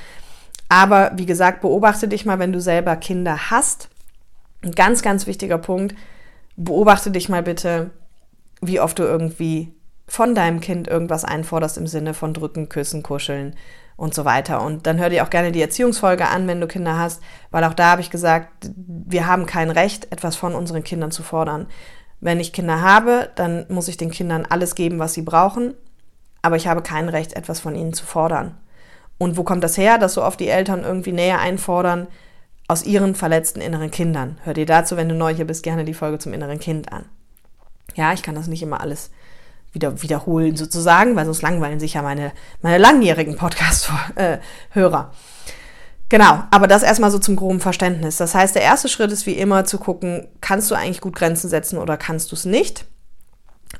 Aber 0.69 1.11
wie 1.15 1.25
gesagt, 1.25 1.61
beobachte 1.61 2.07
dich 2.07 2.25
mal, 2.25 2.39
wenn 2.39 2.53
du 2.53 2.61
selber 2.61 2.95
Kinder 2.95 3.49
hast. 3.49 3.89
Ein 4.63 4.71
ganz, 4.71 5.01
ganz 5.01 5.25
wichtiger 5.25 5.57
Punkt, 5.57 5.95
beobachte 6.55 7.11
dich 7.11 7.27
mal 7.27 7.43
bitte, 7.43 7.91
wie 8.61 8.79
oft 8.79 8.99
du 8.99 9.03
irgendwie 9.03 9.73
von 10.07 10.35
deinem 10.35 10.59
Kind 10.59 10.87
irgendwas 10.87 11.23
einforderst 11.23 11.77
im 11.77 11.87
Sinne 11.87 12.13
von 12.13 12.33
drücken, 12.33 12.69
küssen, 12.69 13.03
kuscheln 13.03 13.55
und 13.95 14.13
so 14.13 14.25
weiter. 14.25 14.61
Und 14.61 14.85
dann 14.87 14.99
hör 14.99 15.09
dir 15.09 15.23
auch 15.23 15.29
gerne 15.29 15.51
die 15.51 15.61
Erziehungsfolge 15.61 16.27
an, 16.27 16.47
wenn 16.47 16.61
du 16.61 16.67
Kinder 16.67 16.97
hast, 16.97 17.21
weil 17.51 17.63
auch 17.63 17.73
da 17.73 17.91
habe 17.91 18.01
ich 18.01 18.09
gesagt, 18.09 18.71
wir 18.75 19.27
haben 19.27 19.45
kein 19.45 19.69
Recht, 19.69 20.11
etwas 20.11 20.35
von 20.35 20.55
unseren 20.55 20.83
Kindern 20.83 21.11
zu 21.11 21.23
fordern. 21.23 21.67
Wenn 22.21 22.39
ich 22.39 22.53
Kinder 22.53 22.81
habe, 22.81 23.29
dann 23.35 23.65
muss 23.69 23.87
ich 23.87 23.97
den 23.97 24.11
Kindern 24.11 24.45
alles 24.49 24.75
geben, 24.75 24.99
was 24.99 25.13
sie 25.13 25.21
brauchen, 25.21 25.73
aber 26.41 26.55
ich 26.55 26.67
habe 26.67 26.81
kein 26.81 27.09
Recht, 27.09 27.33
etwas 27.33 27.59
von 27.59 27.75
ihnen 27.75 27.93
zu 27.93 28.05
fordern. 28.05 28.57
Und 29.19 29.37
wo 29.37 29.43
kommt 29.43 29.63
das 29.63 29.77
her, 29.77 29.99
dass 29.99 30.15
so 30.15 30.23
oft 30.23 30.39
die 30.39 30.47
Eltern 30.47 30.83
irgendwie 30.83 31.11
näher 31.11 31.39
einfordern 31.39 32.07
aus 32.67 32.83
ihren 32.83 33.13
verletzten 33.13 33.61
inneren 33.61 33.91
Kindern? 33.91 34.39
Hör 34.43 34.55
dir 34.55 34.65
dazu, 34.65 34.97
wenn 34.97 35.09
du 35.09 35.13
neu 35.13 35.35
hier 35.35 35.45
bist, 35.45 35.61
gerne 35.61 35.85
die 35.85 35.93
Folge 35.93 36.17
zum 36.17 36.33
inneren 36.33 36.59
Kind 36.59 36.91
an. 36.91 37.05
Ja, 37.95 38.13
ich 38.13 38.23
kann 38.23 38.33
das 38.33 38.47
nicht 38.47 38.63
immer 38.63 38.81
alles 38.81 39.11
wieder 39.71 40.01
wiederholen 40.01 40.55
sozusagen, 40.55 41.15
weil 41.15 41.25
sonst 41.25 41.41
langweilen 41.41 41.79
sich 41.79 41.93
ja 41.93 42.01
meine, 42.01 42.31
meine 42.61 42.77
langjährigen 42.77 43.35
Podcast-Hörer. 43.35 45.11
Genau, 46.07 46.43
aber 46.49 46.67
das 46.67 46.81
erstmal 46.81 47.11
so 47.11 47.19
zum 47.19 47.35
groben 47.35 47.59
Verständnis. 47.59 48.17
Das 48.17 48.33
heißt, 48.33 48.55
der 48.55 48.63
erste 48.63 48.87
Schritt 48.87 49.11
ist 49.11 49.27
wie 49.27 49.33
immer 49.33 49.65
zu 49.65 49.77
gucken, 49.77 50.27
kannst 50.41 50.71
du 50.71 50.75
eigentlich 50.75 51.01
gut 51.01 51.15
Grenzen 51.15 51.49
setzen 51.49 51.77
oder 51.77 51.97
kannst 51.97 52.31
du 52.31 52.35
es 52.35 52.45
nicht? 52.45 52.85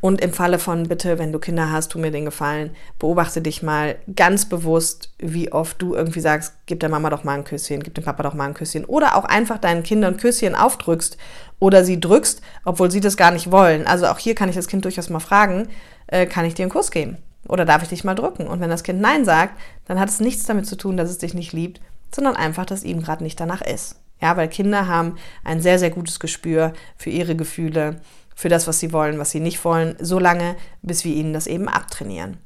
Und 0.01 0.21
im 0.21 0.31
Falle 0.31 0.59
von 0.59 0.83
bitte, 0.83 1.19
wenn 1.19 1.33
du 1.33 1.39
Kinder 1.39 1.71
hast, 1.71 1.89
tu 1.91 1.99
mir 1.99 2.11
den 2.11 2.23
Gefallen, 2.23 2.71
beobachte 2.99 3.41
dich 3.41 3.63
mal 3.63 3.97
ganz 4.15 4.47
bewusst, 4.47 5.11
wie 5.17 5.51
oft 5.51 5.81
du 5.81 5.95
irgendwie 5.95 6.21
sagst, 6.21 6.53
gib 6.67 6.79
der 6.79 6.89
Mama 6.89 7.09
doch 7.09 7.23
mal 7.23 7.33
ein 7.33 7.43
Küsschen, 7.43 7.81
gib 7.81 7.95
dem 7.95 8.03
Papa 8.03 8.23
doch 8.23 8.33
mal 8.33 8.45
ein 8.45 8.53
Küsschen. 8.53 8.85
Oder 8.85 9.15
auch 9.15 9.25
einfach 9.25 9.57
deinen 9.57 9.83
Kindern 9.83 10.17
Küsschen 10.17 10.55
aufdrückst 10.55 11.17
oder 11.59 11.83
sie 11.83 11.99
drückst, 11.99 12.41
obwohl 12.65 12.91
sie 12.91 13.01
das 13.01 13.17
gar 13.17 13.31
nicht 13.31 13.51
wollen. 13.51 13.87
Also 13.87 14.05
auch 14.07 14.19
hier 14.19 14.35
kann 14.35 14.47
ich 14.47 14.55
das 14.55 14.67
Kind 14.67 14.85
durchaus 14.85 15.09
mal 15.09 15.19
fragen, 15.19 15.67
äh, 16.07 16.27
kann 16.27 16.45
ich 16.45 16.53
dir 16.53 16.63
einen 16.63 16.71
Kuss 16.71 16.91
geben? 16.91 17.17
Oder 17.47 17.65
darf 17.65 17.83
ich 17.83 17.89
dich 17.89 18.03
mal 18.03 18.15
drücken? 18.15 18.47
Und 18.47 18.61
wenn 18.61 18.69
das 18.69 18.83
Kind 18.83 19.01
Nein 19.01 19.25
sagt, 19.25 19.59
dann 19.85 19.99
hat 19.99 20.09
es 20.09 20.19
nichts 20.19 20.45
damit 20.45 20.67
zu 20.67 20.77
tun, 20.77 20.97
dass 20.97 21.09
es 21.09 21.17
dich 21.17 21.33
nicht 21.33 21.51
liebt, 21.51 21.81
sondern 22.13 22.35
einfach, 22.35 22.65
dass 22.65 22.83
ihm 22.83 23.01
gerade 23.01 23.23
nicht 23.23 23.39
danach 23.39 23.61
ist. 23.61 23.95
Ja, 24.21 24.37
weil 24.37 24.49
Kinder 24.49 24.87
haben 24.87 25.15
ein 25.43 25.61
sehr, 25.61 25.79
sehr 25.79 25.89
gutes 25.89 26.19
Gespür 26.19 26.73
für 26.97 27.09
ihre 27.09 27.35
Gefühle 27.35 28.01
für 28.39 28.47
das, 28.47 28.67
was 28.67 28.79
sie 28.79 28.93
wollen, 28.93 29.19
was 29.19 29.31
sie 29.31 29.41
nicht 29.41 29.65
wollen, 29.65 29.97
so 29.99 30.17
lange, 30.17 30.55
bis 30.81 31.03
wir 31.03 31.13
ihnen 31.13 31.33
das 31.33 31.45
eben 31.45 31.67
abtrainieren. 31.67 32.37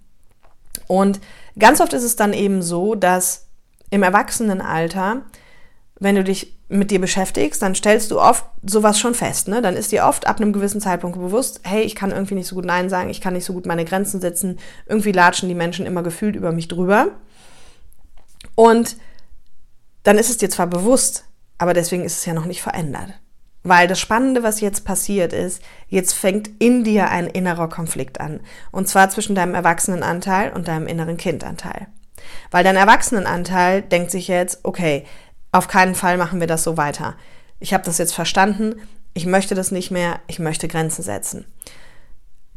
Und 0.88 1.19
ganz 1.59 1.81
oft 1.81 1.93
ist 1.93 2.01
es 2.01 2.15
dann 2.15 2.33
eben 2.33 2.63
so, 2.63 2.95
dass 2.95 3.45
im 3.91 4.01
Erwachsenenalter, 4.01 5.21
wenn 6.00 6.15
du 6.15 6.23
dich 6.23 6.57
mit 6.67 6.89
dir 6.89 7.00
beschäftigst, 7.00 7.62
dann 7.62 7.75
stellst 7.75 8.09
du 8.09 8.19
oft 8.19 8.43
sowas 8.63 9.00
schon 9.00 9.13
fest. 9.13 9.47
Ne? 9.47 9.62
Dann 9.62 9.75
ist 9.75 9.91
dir 9.91 10.05
oft 10.05 10.25
ab 10.25 10.41
einem 10.41 10.51
gewissen 10.51 10.81
Zeitpunkt 10.81 11.19
bewusst, 11.19 11.59
hey, 11.62 11.83
ich 11.83 11.93
kann 11.93 12.09
irgendwie 12.09 12.33
nicht 12.33 12.47
so 12.47 12.55
gut 12.55 12.65
Nein 12.65 12.89
sagen, 12.89 13.12
ich 13.12 13.21
kann 13.21 13.33
nicht 13.33 13.45
so 13.45 13.53
gut 13.53 13.67
meine 13.67 13.85
Grenzen 13.85 14.19
setzen, 14.19 14.57
irgendwie 14.88 15.12
latschen 15.12 15.47
die 15.47 15.53
Menschen 15.53 15.85
immer 15.85 16.01
gefühlt 16.01 16.35
über 16.35 16.51
mich 16.51 16.69
drüber. 16.69 17.09
Und 18.55 18.97
dann 20.01 20.17
ist 20.17 20.31
es 20.31 20.39
dir 20.39 20.50
zwar 20.50 20.65
bewusst, 20.65 21.25
aber 21.59 21.75
deswegen 21.75 22.03
ist 22.03 22.17
es 22.17 22.25
ja 22.25 22.33
noch 22.33 22.45
nicht 22.45 22.63
verändert. 22.63 23.13
Weil 23.63 23.88
das 23.88 24.00
Spannende, 24.00 24.43
was 24.43 24.60
jetzt 24.60 24.84
passiert 24.84 25.32
ist, 25.32 25.62
jetzt 25.88 26.13
fängt 26.13 26.50
in 26.60 26.84
dir 26.84 27.10
ein 27.10 27.27
innerer 27.27 27.70
Konflikt 27.70 28.20
an. 28.20 28.41
Und 28.72 28.89
zwar 28.89 29.10
zwischen 29.10 29.36
deinem 29.36 29.55
Erwachsenenanteil 29.55 30.51
und 30.51 30.67
deinem 30.67 30.88
inneren 30.88 31.17
Kindanteil. 31.17 31.88
Weil 32.51 32.63
dein 32.63 32.75
Erwachsenenanteil 32.75 33.82
denkt 33.82 34.12
sich 34.12 34.27
jetzt, 34.27 34.60
okay, 34.63 35.05
auf 35.51 35.67
keinen 35.67 35.96
Fall 35.96 36.17
machen 36.17 36.39
wir 36.39 36.48
das 36.48 36.63
so 36.63 36.77
weiter. 36.77 37.15
Ich 37.60 37.74
habe 37.74 37.86
das 37.86 37.98
jetzt 37.98 38.13
verstanden, 38.13 38.75
ich 39.13 39.25
möchte 39.25 39.55
das 39.55 39.72
nicht 39.72 39.91
mehr, 39.91 40.20
ich 40.27 40.39
möchte 40.39 40.67
Grenzen 40.67 41.03
setzen. 41.03 41.46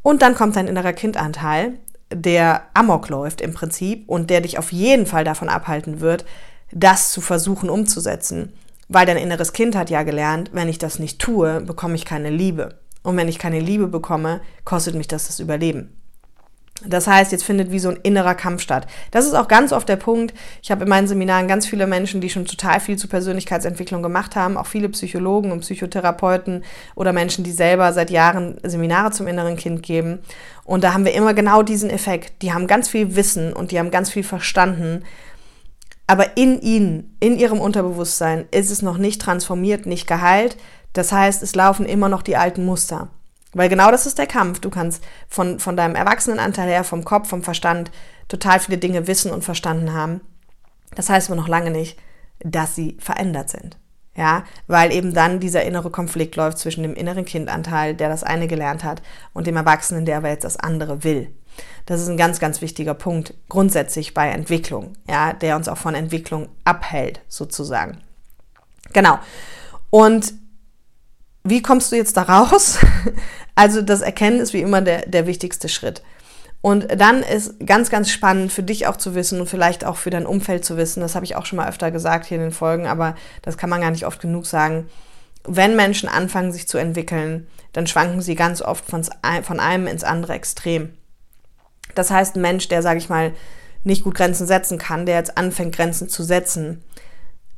Und 0.02 0.22
dann 0.22 0.34
kommt 0.34 0.56
dein 0.56 0.68
innerer 0.68 0.92
Kindanteil, 0.92 1.78
der 2.12 2.62
amok 2.74 3.08
läuft 3.08 3.40
im 3.40 3.54
Prinzip 3.54 4.08
und 4.08 4.30
der 4.30 4.40
dich 4.40 4.58
auf 4.58 4.72
jeden 4.72 5.06
Fall 5.06 5.24
davon 5.24 5.48
abhalten 5.48 6.00
wird, 6.00 6.24
das 6.72 7.12
zu 7.12 7.20
versuchen 7.20 7.68
umzusetzen. 7.68 8.52
Weil 8.88 9.06
dein 9.06 9.16
inneres 9.16 9.52
Kind 9.52 9.74
hat 9.74 9.90
ja 9.90 10.02
gelernt, 10.02 10.50
wenn 10.52 10.68
ich 10.68 10.78
das 10.78 10.98
nicht 10.98 11.18
tue, 11.18 11.60
bekomme 11.60 11.94
ich 11.96 12.04
keine 12.04 12.30
Liebe. 12.30 12.78
Und 13.02 13.16
wenn 13.16 13.28
ich 13.28 13.38
keine 13.38 13.60
Liebe 13.60 13.88
bekomme, 13.88 14.40
kostet 14.64 14.94
mich 14.94 15.08
das 15.08 15.26
das 15.26 15.40
Überleben. 15.40 15.96
Das 16.84 17.06
heißt, 17.06 17.32
jetzt 17.32 17.44
findet 17.44 17.70
wie 17.70 17.78
so 17.78 17.88
ein 17.88 17.98
innerer 18.02 18.34
Kampf 18.34 18.60
statt. 18.60 18.86
Das 19.10 19.24
ist 19.24 19.34
auch 19.34 19.48
ganz 19.48 19.72
oft 19.72 19.88
der 19.88 19.96
Punkt. 19.96 20.34
Ich 20.62 20.70
habe 20.70 20.84
in 20.84 20.90
meinen 20.90 21.08
Seminaren 21.08 21.48
ganz 21.48 21.66
viele 21.66 21.86
Menschen, 21.86 22.20
die 22.20 22.28
schon 22.28 22.44
total 22.44 22.80
viel 22.80 22.96
zu 22.96 23.08
Persönlichkeitsentwicklung 23.08 24.02
gemacht 24.02 24.36
haben, 24.36 24.56
auch 24.56 24.66
viele 24.66 24.88
Psychologen 24.90 25.52
und 25.52 25.60
Psychotherapeuten 25.60 26.64
oder 26.94 27.12
Menschen, 27.12 27.44
die 27.44 27.52
selber 27.52 27.92
seit 27.92 28.10
Jahren 28.10 28.58
Seminare 28.62 29.10
zum 29.10 29.26
inneren 29.26 29.56
Kind 29.56 29.82
geben. 29.82 30.18
Und 30.64 30.84
da 30.84 30.92
haben 30.92 31.04
wir 31.04 31.14
immer 31.14 31.32
genau 31.32 31.62
diesen 31.62 31.90
Effekt. 31.90 32.42
Die 32.42 32.52
haben 32.52 32.66
ganz 32.66 32.88
viel 32.88 33.16
Wissen 33.16 33.52
und 33.52 33.70
die 33.70 33.78
haben 33.78 33.90
ganz 33.90 34.10
viel 34.10 34.24
verstanden. 34.24 35.02
Aber 36.06 36.36
in 36.36 36.60
ihnen, 36.60 37.16
in 37.20 37.38
ihrem 37.38 37.60
Unterbewusstsein 37.60 38.46
ist 38.50 38.70
es 38.70 38.82
noch 38.82 38.98
nicht 38.98 39.20
transformiert, 39.20 39.86
nicht 39.86 40.06
geheilt. 40.06 40.56
Das 40.92 41.12
heißt, 41.12 41.42
es 41.42 41.54
laufen 41.54 41.84
immer 41.86 42.08
noch 42.08 42.22
die 42.22 42.36
alten 42.36 42.64
Muster. 42.64 43.08
Weil 43.52 43.68
genau 43.68 43.90
das 43.90 44.06
ist 44.06 44.18
der 44.18 44.26
Kampf. 44.26 44.60
Du 44.60 44.70
kannst 44.70 45.02
von, 45.28 45.58
von 45.58 45.76
deinem 45.76 45.94
Erwachsenenanteil 45.94 46.68
her, 46.68 46.84
vom 46.84 47.04
Kopf, 47.04 47.28
vom 47.28 47.42
Verstand, 47.42 47.90
total 48.28 48.60
viele 48.60 48.78
Dinge 48.78 49.06
wissen 49.06 49.32
und 49.32 49.44
verstanden 49.44 49.92
haben. 49.92 50.20
Das 50.94 51.08
heißt 51.08 51.28
aber 51.28 51.40
noch 51.40 51.48
lange 51.48 51.70
nicht, 51.70 51.98
dass 52.40 52.74
sie 52.74 52.96
verändert 53.00 53.50
sind. 53.50 53.76
Ja, 54.16 54.44
weil 54.66 54.92
eben 54.92 55.12
dann 55.12 55.40
dieser 55.40 55.64
innere 55.64 55.90
Konflikt 55.90 56.36
läuft 56.36 56.58
zwischen 56.58 56.82
dem 56.82 56.94
inneren 56.94 57.26
Kindanteil, 57.26 57.94
der 57.94 58.08
das 58.08 58.22
eine 58.24 58.48
gelernt 58.48 58.82
hat, 58.82 59.02
und 59.34 59.46
dem 59.46 59.56
Erwachsenen, 59.56 60.06
der 60.06 60.18
aber 60.18 60.30
jetzt 60.30 60.44
das 60.44 60.56
andere 60.56 61.04
will. 61.04 61.30
Das 61.84 62.00
ist 62.00 62.08
ein 62.08 62.16
ganz, 62.16 62.40
ganz 62.40 62.60
wichtiger 62.62 62.94
Punkt 62.94 63.34
grundsätzlich 63.48 64.14
bei 64.14 64.28
Entwicklung, 64.28 64.94
ja, 65.08 65.32
der 65.32 65.56
uns 65.56 65.68
auch 65.68 65.76
von 65.76 65.94
Entwicklung 65.94 66.48
abhält, 66.64 67.20
sozusagen. 67.28 67.98
Genau. 68.92 69.18
Und 69.90 70.34
wie 71.44 71.62
kommst 71.62 71.92
du 71.92 71.96
jetzt 71.96 72.16
da 72.16 72.22
raus? 72.22 72.78
Also 73.58 73.80
das 73.80 74.02
Erkennen 74.02 74.38
ist 74.38 74.52
wie 74.52 74.60
immer 74.60 74.82
der, 74.82 75.06
der 75.06 75.26
wichtigste 75.26 75.70
Schritt. 75.70 76.02
Und 76.66 77.00
dann 77.00 77.22
ist 77.22 77.64
ganz, 77.64 77.90
ganz 77.90 78.10
spannend 78.10 78.52
für 78.52 78.64
dich 78.64 78.88
auch 78.88 78.96
zu 78.96 79.14
wissen 79.14 79.40
und 79.40 79.46
vielleicht 79.46 79.84
auch 79.84 79.96
für 79.96 80.10
dein 80.10 80.26
Umfeld 80.26 80.64
zu 80.64 80.76
wissen, 80.76 80.98
das 80.98 81.14
habe 81.14 81.24
ich 81.24 81.36
auch 81.36 81.46
schon 81.46 81.58
mal 81.58 81.68
öfter 81.68 81.92
gesagt 81.92 82.26
hier 82.26 82.38
in 82.38 82.42
den 82.42 82.50
Folgen, 82.50 82.88
aber 82.88 83.14
das 83.42 83.56
kann 83.56 83.70
man 83.70 83.80
gar 83.80 83.92
nicht 83.92 84.04
oft 84.04 84.20
genug 84.20 84.46
sagen. 84.46 84.88
Wenn 85.44 85.76
Menschen 85.76 86.08
anfangen, 86.08 86.50
sich 86.50 86.66
zu 86.66 86.76
entwickeln, 86.76 87.46
dann 87.72 87.86
schwanken 87.86 88.20
sie 88.20 88.34
ganz 88.34 88.62
oft 88.62 88.84
von, 88.84 89.06
von 89.44 89.60
einem 89.60 89.86
ins 89.86 90.02
andere 90.02 90.32
Extrem. 90.32 90.92
Das 91.94 92.10
heißt, 92.10 92.34
ein 92.34 92.42
Mensch, 92.42 92.66
der, 92.66 92.82
sage 92.82 92.98
ich 92.98 93.08
mal, 93.08 93.32
nicht 93.84 94.02
gut 94.02 94.16
Grenzen 94.16 94.48
setzen 94.48 94.76
kann, 94.76 95.06
der 95.06 95.18
jetzt 95.18 95.38
anfängt, 95.38 95.76
Grenzen 95.76 96.08
zu 96.08 96.24
setzen, 96.24 96.82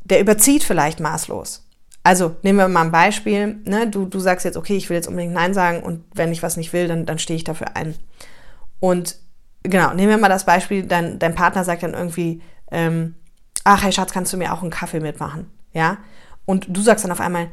der 0.05 0.21
überzieht 0.21 0.65
vielleicht 0.65 1.00
maßlos. 1.00 1.67
Also 2.03 2.37
nehmen 2.43 2.59
wir 2.59 2.69
mal 2.69 2.83
ein 2.83 2.93
Beispiel. 2.93 3.57
Ne? 3.65 3.88
Du, 3.88 4.05
du 4.05 4.21
sagst 4.21 4.45
jetzt, 4.45 4.59
okay, 4.59 4.77
ich 4.77 4.91
will 4.91 4.99
jetzt 4.99 5.09
unbedingt 5.09 5.33
Nein 5.33 5.55
sagen 5.55 5.83
und 5.83 6.05
wenn 6.12 6.31
ich 6.31 6.43
was 6.43 6.59
nicht 6.59 6.75
will, 6.75 6.88
dann, 6.88 7.07
dann 7.07 7.19
stehe 7.19 7.38
ich 7.38 7.45
dafür 7.45 7.75
ein. 7.75 7.95
Und 8.80 9.16
genau, 9.62 9.92
nehmen 9.94 10.11
wir 10.11 10.18
mal 10.18 10.28
das 10.28 10.44
Beispiel, 10.44 10.85
dein, 10.85 11.18
dein 11.18 11.35
Partner 11.35 11.64
sagt 11.64 11.82
dann 11.82 11.94
irgendwie, 11.94 12.42
ähm, 12.70 13.14
ach 13.64 13.82
hey 13.82 13.92
Schatz, 13.92 14.12
kannst 14.12 14.32
du 14.32 14.37
mir 14.37 14.52
auch 14.52 14.62
einen 14.62 14.70
Kaffee 14.70 15.00
mitmachen? 15.00 15.50
Ja? 15.73 15.99
Und 16.44 16.66
du 16.68 16.80
sagst 16.80 17.04
dann 17.04 17.12
auf 17.12 17.20
einmal, 17.20 17.49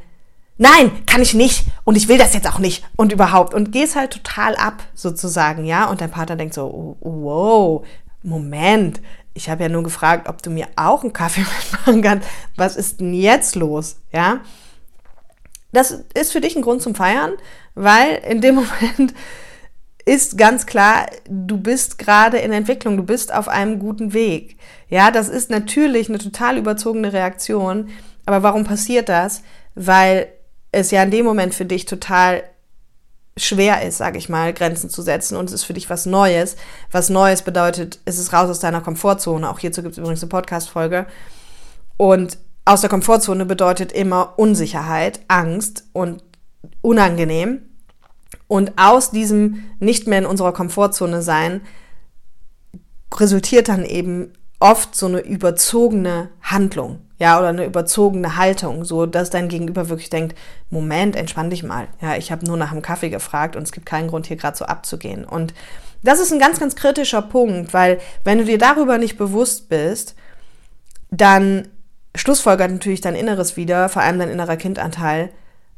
nein, 0.58 1.06
kann 1.06 1.22
ich 1.22 1.34
nicht 1.34 1.66
und 1.84 1.96
ich 1.96 2.08
will 2.08 2.18
das 2.18 2.34
jetzt 2.34 2.48
auch 2.48 2.60
nicht 2.60 2.86
und 2.96 3.12
überhaupt 3.12 3.54
und 3.54 3.72
gehst 3.72 3.96
halt 3.96 4.12
total 4.12 4.56
ab 4.56 4.84
sozusagen, 4.94 5.66
ja? 5.66 5.90
Und 5.90 6.02
dein 6.02 6.12
Partner 6.12 6.36
denkt 6.36 6.54
so, 6.54 6.98
wow, 7.02 7.86
Moment, 8.24 9.02
ich 9.34 9.50
habe 9.50 9.64
ja 9.64 9.70
nur 9.70 9.84
gefragt, 9.84 10.30
ob 10.30 10.42
du 10.42 10.50
mir 10.50 10.68
auch 10.76 11.04
einen 11.04 11.14
Kaffee 11.14 11.46
mitmachen 11.72 12.02
kannst. 12.02 12.28
Was 12.56 12.76
ist 12.76 13.02
denn 13.02 13.14
jetzt 13.14 13.56
los? 13.56 13.98
Ja. 14.12 14.40
Das 15.72 15.92
ist 16.14 16.32
für 16.32 16.40
dich 16.40 16.56
ein 16.56 16.62
Grund 16.62 16.82
zum 16.82 16.96
Feiern, 16.96 17.34
weil 17.76 18.16
in 18.28 18.40
dem 18.40 18.56
Moment 18.90 19.14
ist 20.06 20.38
ganz 20.38 20.68
klar, 20.68 21.08
du 21.28 21.58
bist 21.58 21.98
gerade 21.98 22.38
in 22.38 22.52
Entwicklung, 22.52 22.96
du 22.96 23.04
bist 23.04 23.34
auf 23.34 23.48
einem 23.48 23.80
guten 23.80 24.14
Weg. 24.14 24.58
Ja, 24.88 25.10
das 25.10 25.30
ist 25.30 25.50
natürlich 25.50 26.10
eine 26.10 26.20
total 26.20 26.58
überzogene 26.58 27.12
Reaktion. 27.12 27.90
Aber 28.26 28.44
warum 28.44 28.64
passiert 28.64 29.10
das? 29.10 29.42
Weil 29.74 30.28
es 30.72 30.92
ja 30.92 31.02
in 31.04 31.12
dem 31.12 31.26
Moment 31.26 31.56
für 31.56 31.66
dich 31.66 31.86
total 31.86 32.44
schwer 33.38 33.82
ist, 33.82 33.98
sage 33.98 34.18
ich 34.18 34.30
mal, 34.30 34.54
Grenzen 34.54 34.90
zu 34.90 35.02
setzen 35.02 35.36
und 35.36 35.46
es 35.46 35.54
ist 35.54 35.64
für 35.64 35.74
dich 35.74 35.90
was 35.90 36.06
Neues. 36.06 36.56
Was 36.92 37.10
Neues 37.10 37.42
bedeutet, 37.42 38.00
es 38.06 38.18
ist 38.18 38.32
raus 38.32 38.50
aus 38.50 38.60
deiner 38.60 38.82
Komfortzone. 38.82 39.50
Auch 39.50 39.60
hierzu 39.60 39.82
gibt 39.82 39.94
es 39.94 39.98
übrigens 39.98 40.22
eine 40.22 40.30
Podcast-Folge. 40.30 41.06
Und 41.98 42.38
aus 42.64 42.82
der 42.82 42.90
Komfortzone 42.90 43.46
bedeutet 43.46 43.92
immer 43.92 44.34
Unsicherheit, 44.38 45.20
Angst 45.28 45.86
und 45.94 46.24
unangenehm. 46.82 47.62
Und 48.48 48.74
aus 48.78 49.12
diesem 49.12 49.66
nicht 49.80 50.08
mehr 50.08 50.20
in 50.20 50.26
unserer 50.26 50.54
Komfortzone 50.54 51.22
sein 51.22 51.62
resultiert 53.16 53.70
dann 53.70 53.86
eben 53.86 54.34
oft 54.60 54.96
so 54.96 55.06
eine 55.08 55.20
überzogene 55.20 56.30
Handlung 56.42 57.00
ja, 57.18 57.40
oder 57.40 57.50
eine 57.50 57.66
überzogene 57.66 58.36
Haltung, 58.36 58.84
so 58.84 59.06
dass 59.06 59.30
dein 59.30 59.48
Gegenüber 59.48 59.90
wirklich 59.90 60.10
denkt, 60.10 60.38
Moment, 60.70 61.16
entspann 61.16 61.50
dich 61.50 61.64
mal. 61.64 61.88
Ja, 62.02 62.18
ich 62.18 62.32
habe 62.32 62.46
nur 62.46 62.58
nach 62.58 62.72
einem 62.72 62.82
Kaffee 62.82 63.10
gefragt 63.10 63.56
und 63.56 63.64
es 63.64 63.72
gibt 63.72 63.86
keinen 63.86 64.10
Grund 64.10 64.28
hier 64.28 64.36
gerade 64.36 64.58
so 64.58 64.66
abzugehen. 64.66 65.24
Und 65.24 65.54
das 66.04 66.20
ist 66.20 66.34
ein 66.34 66.40
ganz, 66.40 66.60
ganz 66.60 66.76
kritischer 66.76 67.22
Punkt, 67.22 67.74
weil 67.74 68.00
wenn 68.26 68.38
du 68.38 68.46
dir 68.46 68.58
darüber 68.58 68.98
nicht 68.98 69.18
bewusst 69.18 69.70
bist, 69.70 70.16
dann 71.10 71.70
schlussfolgert 72.16 72.72
natürlich 72.72 73.02
dein 73.02 73.16
Inneres 73.16 73.56
wieder, 73.56 73.88
vor 73.88 74.02
allem 74.02 74.20
dein 74.20 74.30
innerer 74.30 74.58
Kindanteil, 74.58 75.30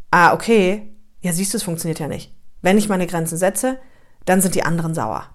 ah, 0.09 0.33
okay, 0.33 0.89
ja, 1.21 1.33
siehst 1.33 1.53
du, 1.53 1.57
es 1.57 1.63
funktioniert 1.63 1.99
ja 1.99 2.07
nicht. 2.07 2.33
Wenn 2.61 2.77
ich 2.77 2.89
meine 2.89 3.07
Grenzen 3.07 3.37
setze, 3.37 3.77
dann 4.25 4.41
sind 4.41 4.55
die 4.55 4.63
anderen 4.63 4.93
sauer. 4.93 5.29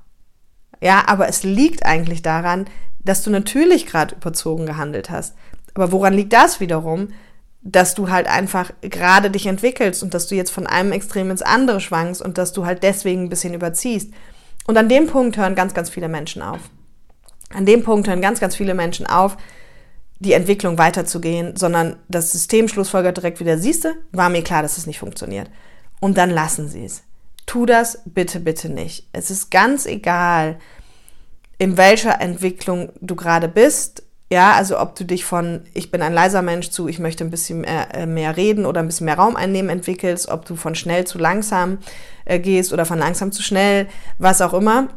Ja, 0.80 1.04
aber 1.06 1.28
es 1.28 1.44
liegt 1.44 1.86
eigentlich 1.86 2.22
daran, 2.22 2.66
dass 2.98 3.22
du 3.22 3.30
natürlich 3.30 3.86
gerade 3.86 4.14
überzogen 4.14 4.66
gehandelt 4.66 5.10
hast. 5.10 5.34
Aber 5.74 5.92
woran 5.92 6.14
liegt 6.14 6.32
das 6.32 6.60
wiederum? 6.60 7.08
Dass 7.62 7.94
du 7.94 8.10
halt 8.10 8.26
einfach 8.26 8.72
gerade 8.80 9.30
dich 9.30 9.46
entwickelst 9.46 10.02
und 10.02 10.14
dass 10.14 10.26
du 10.26 10.34
jetzt 10.34 10.50
von 10.50 10.66
einem 10.66 10.92
Extrem 10.92 11.30
ins 11.30 11.42
andere 11.42 11.80
schwankst 11.80 12.20
und 12.20 12.36
dass 12.38 12.52
du 12.52 12.66
halt 12.66 12.82
deswegen 12.82 13.24
ein 13.24 13.28
bisschen 13.28 13.54
überziehst. 13.54 14.12
Und 14.66 14.76
an 14.76 14.88
dem 14.88 15.06
Punkt 15.06 15.36
hören 15.36 15.54
ganz, 15.54 15.74
ganz 15.74 15.90
viele 15.90 16.08
Menschen 16.08 16.42
auf. 16.42 16.60
An 17.50 17.66
dem 17.66 17.82
Punkt 17.84 18.08
hören 18.08 18.20
ganz, 18.20 18.40
ganz 18.40 18.56
viele 18.56 18.74
Menschen 18.74 19.06
auf, 19.06 19.36
die 20.18 20.32
Entwicklung 20.32 20.78
weiterzugehen, 20.78 21.56
sondern 21.56 21.96
das 22.08 22.32
System 22.32 22.68
schlussfolgert 22.68 23.16
direkt 23.16 23.40
wieder, 23.40 23.58
siehste, 23.58 23.94
war 24.12 24.30
mir 24.30 24.42
klar, 24.42 24.62
dass 24.62 24.78
es 24.78 24.86
nicht 24.86 24.98
funktioniert. 24.98 25.50
Und 26.00 26.16
dann 26.16 26.30
lassen 26.30 26.68
sie 26.68 26.84
es. 26.84 27.02
Tu 27.52 27.66
das 27.66 28.00
bitte, 28.06 28.40
bitte 28.40 28.70
nicht. 28.70 29.10
Es 29.12 29.30
ist 29.30 29.50
ganz 29.50 29.84
egal, 29.84 30.58
in 31.58 31.76
welcher 31.76 32.18
Entwicklung 32.18 32.88
du 33.02 33.14
gerade 33.14 33.46
bist, 33.46 34.04
ja, 34.32 34.52
also 34.54 34.80
ob 34.80 34.94
du 34.94 35.04
dich 35.04 35.26
von 35.26 35.60
ich 35.74 35.90
bin 35.90 36.00
ein 36.00 36.14
leiser 36.14 36.40
Mensch 36.40 36.70
zu 36.70 36.88
ich 36.88 36.98
möchte 36.98 37.24
ein 37.24 37.30
bisschen 37.30 37.60
mehr, 37.60 37.94
äh, 37.94 38.06
mehr 38.06 38.38
reden 38.38 38.64
oder 38.64 38.80
ein 38.80 38.86
bisschen 38.86 39.04
mehr 39.04 39.18
Raum 39.18 39.36
einnehmen 39.36 39.68
entwickelst, 39.68 40.30
ob 40.30 40.46
du 40.46 40.56
von 40.56 40.74
schnell 40.74 41.06
zu 41.06 41.18
langsam 41.18 41.76
äh, 42.24 42.38
gehst 42.38 42.72
oder 42.72 42.86
von 42.86 42.98
langsam 42.98 43.32
zu 43.32 43.42
schnell, 43.42 43.86
was 44.16 44.40
auch 44.40 44.54
immer. 44.54 44.88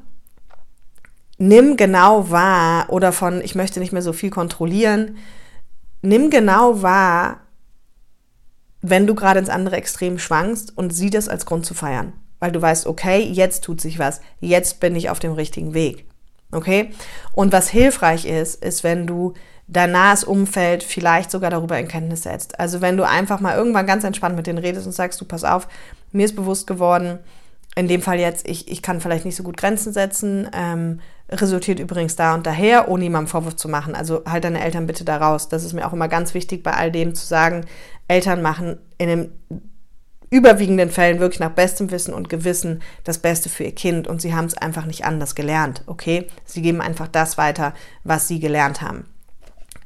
Nimm 1.37 1.75
genau 1.75 2.31
wahr 2.31 2.89
oder 2.89 3.11
von 3.11 3.41
ich 3.41 3.55
möchte 3.55 3.81
nicht 3.81 3.91
mehr 3.91 4.01
so 4.01 4.13
viel 4.13 4.29
kontrollieren. 4.29 5.17
Nimm 6.01 6.29
genau 6.29 6.81
wahr, 6.81 7.41
wenn 8.81 9.07
du 9.07 9.13
gerade 9.13 9.41
ins 9.41 9.49
andere 9.49 9.75
Extrem 9.75 10.17
schwankst 10.19 10.77
und 10.77 10.91
sieh 10.91 11.09
das 11.09 11.27
als 11.27 11.45
Grund 11.45 11.65
zu 11.65 11.73
feiern, 11.73 12.13
weil 12.45 12.51
du 12.51 12.61
weißt, 12.61 12.85
okay, 12.85 13.23
jetzt 13.23 13.63
tut 13.63 13.81
sich 13.81 13.97
was, 13.97 14.21
jetzt 14.39 14.79
bin 14.79 14.95
ich 14.95 15.09
auf 15.09 15.17
dem 15.17 15.33
richtigen 15.33 15.73
Weg. 15.73 16.05
Okay? 16.51 16.91
Und 17.33 17.51
was 17.51 17.69
hilfreich 17.69 18.25
ist, 18.25 18.63
ist, 18.63 18.83
wenn 18.83 19.07
du 19.07 19.33
dein 19.67 19.91
nahes 19.91 20.23
Umfeld 20.23 20.83
vielleicht 20.83 21.31
sogar 21.31 21.49
darüber 21.49 21.79
in 21.79 21.87
Kenntnis 21.87 22.21
setzt. 22.21 22.59
Also 22.59 22.81
wenn 22.81 22.97
du 22.97 23.07
einfach 23.07 23.39
mal 23.39 23.57
irgendwann 23.57 23.87
ganz 23.87 24.03
entspannt 24.03 24.35
mit 24.35 24.45
denen 24.45 24.59
redest 24.59 24.85
und 24.85 24.93
sagst, 24.93 25.19
du 25.19 25.25
pass 25.25 25.43
auf, 25.43 25.67
mir 26.11 26.23
ist 26.23 26.35
bewusst 26.35 26.67
geworden, 26.67 27.17
in 27.75 27.87
dem 27.87 28.03
Fall 28.03 28.19
jetzt, 28.19 28.47
ich, 28.47 28.71
ich 28.71 28.83
kann 28.83 29.01
vielleicht 29.01 29.25
nicht 29.25 29.35
so 29.35 29.41
gut 29.41 29.57
Grenzen 29.57 29.91
setzen, 29.91 30.47
ähm, 30.53 30.99
resultiert 31.31 31.79
übrigens 31.79 32.15
da 32.15 32.35
und 32.35 32.45
daher, 32.45 32.89
ohne 32.89 33.05
jemandem 33.05 33.27
Vorwurf 33.27 33.55
zu 33.55 33.67
machen. 33.67 33.95
Also 33.95 34.21
halt 34.29 34.43
deine 34.43 34.63
Eltern 34.63 34.85
bitte 34.85 35.03
da 35.03 35.17
raus. 35.17 35.49
Das 35.49 35.63
ist 35.63 35.73
mir 35.73 35.87
auch 35.87 35.93
immer 35.93 36.09
ganz 36.09 36.35
wichtig, 36.35 36.61
bei 36.61 36.75
all 36.75 36.91
dem 36.91 37.15
zu 37.15 37.25
sagen, 37.25 37.65
Eltern 38.07 38.43
machen 38.43 38.77
in 38.99 39.09
einem 39.09 39.31
überwiegenden 40.35 40.91
Fällen 40.91 41.19
wirklich 41.19 41.39
nach 41.39 41.51
bestem 41.51 41.89
Wissen 41.91 42.13
und 42.13 42.29
Gewissen 42.29 42.81
das 43.03 43.19
Beste 43.19 43.49
für 43.49 43.63
ihr 43.63 43.75
Kind 43.75 44.07
und 44.07 44.21
sie 44.21 44.33
haben 44.33 44.45
es 44.45 44.57
einfach 44.57 44.85
nicht 44.85 45.05
anders 45.05 45.33
gelernt, 45.33 45.83
okay? 45.87 46.27
Sie 46.45 46.61
geben 46.61 46.81
einfach 46.81 47.07
das 47.07 47.37
weiter, 47.37 47.73
was 48.03 48.27
sie 48.27 48.39
gelernt 48.39 48.81
haben. 48.81 49.05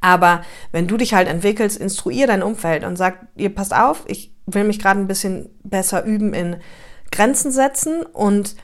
Aber 0.00 0.42
wenn 0.72 0.88
du 0.88 0.96
dich 0.96 1.14
halt 1.14 1.28
entwickelst, 1.28 1.78
instruier 1.78 2.26
dein 2.26 2.42
Umfeld 2.42 2.84
und 2.84 2.96
sag, 2.96 3.26
ihr 3.36 3.54
passt 3.54 3.74
auf, 3.74 4.04
ich 4.06 4.32
will 4.46 4.64
mich 4.64 4.78
gerade 4.78 4.98
ein 4.98 5.06
bisschen 5.06 5.50
besser 5.62 6.04
üben 6.04 6.34
in 6.34 6.56
Grenzen 7.10 7.52
setzen 7.52 8.02
und 8.02 8.56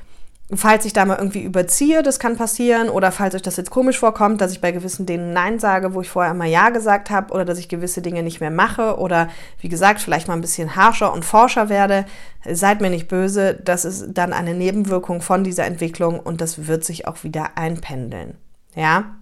falls 0.55 0.85
ich 0.85 0.93
da 0.93 1.05
mal 1.05 1.17
irgendwie 1.17 1.43
überziehe, 1.43 2.03
das 2.05 2.21
kann 2.21 2.37
passieren, 2.37 2.89
oder 2.89 3.11
falls 3.11 3.35
euch 3.35 3.43
das 3.43 3.57
jetzt 3.57 3.71
komisch 3.71 3.99
vorkommt, 3.99 4.41
dass 4.41 4.53
ich 4.53 4.61
bei 4.61 4.71
gewissen 4.71 5.05
Dingen 5.05 5.33
Nein 5.33 5.59
sage, 5.59 5.93
wo 5.93 6.01
ich 6.01 6.09
vorher 6.09 6.33
immer 6.33 6.45
Ja 6.45 6.71
gesagt 6.71 7.11
habe, 7.11 7.35
oder 7.35 7.45
dass 7.45 7.59
ich 7.59 7.69
gewisse 7.69 8.01
Dinge 8.01 8.23
nicht 8.23 8.41
mehr 8.41 8.53
mache, 8.53 8.99
oder 8.99 9.29
wie 9.61 9.69
gesagt, 9.69 10.01
vielleicht 10.01 10.29
mal 10.29 10.35
ein 10.35 10.41
bisschen 10.41 10.77
harscher 10.77 11.13
und 11.13 11.25
forscher 11.25 11.69
werde, 11.69 12.05
seid 12.49 12.81
mir 12.81 12.91
nicht 12.91 13.09
böse, 13.09 13.55
das 13.55 13.85
ist 13.85 14.07
dann 14.11 14.33
eine 14.33 14.55
Nebenwirkung 14.55 15.21
von 15.21 15.43
dieser 15.43 15.65
Entwicklung 15.65 16.21
und 16.21 16.41
das 16.41 16.69
wird 16.69 16.85
sich 16.85 17.09
auch 17.09 17.25
wieder 17.25 17.57
einpendeln. 17.57 18.37
Ja? 18.77 19.17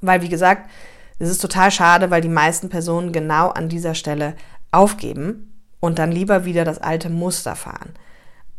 Weil, 0.00 0.22
wie 0.22 0.30
gesagt, 0.30 0.70
es 1.18 1.28
ist 1.28 1.42
total 1.42 1.70
schade, 1.70 2.10
weil 2.10 2.22
die 2.22 2.28
meisten 2.28 2.70
Personen 2.70 3.12
genau 3.12 3.48
an 3.48 3.68
dieser 3.68 3.94
Stelle 3.94 4.34
aufgeben 4.70 5.52
und 5.80 5.98
dann 5.98 6.10
lieber 6.10 6.46
wieder 6.46 6.64
das 6.64 6.78
alte 6.78 7.10
Muster 7.10 7.54
fahren. 7.54 7.90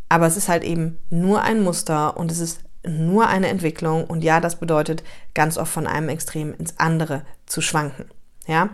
Aber 0.09 0.25
es 0.25 0.37
ist 0.37 0.49
halt 0.49 0.63
eben 0.63 0.97
nur 1.09 1.43
ein 1.43 1.63
Muster 1.63 2.17
und 2.17 2.31
es 2.31 2.39
ist 2.39 2.61
nur 2.85 3.27
eine 3.27 3.47
Entwicklung 3.47 4.05
und 4.05 4.23
ja, 4.23 4.39
das 4.39 4.55
bedeutet 4.55 5.03
ganz 5.33 5.57
oft 5.57 5.71
von 5.71 5.85
einem 5.85 6.09
Extrem 6.09 6.53
ins 6.53 6.79
andere 6.79 7.23
zu 7.45 7.61
schwanken. 7.61 8.05
Ja? 8.47 8.69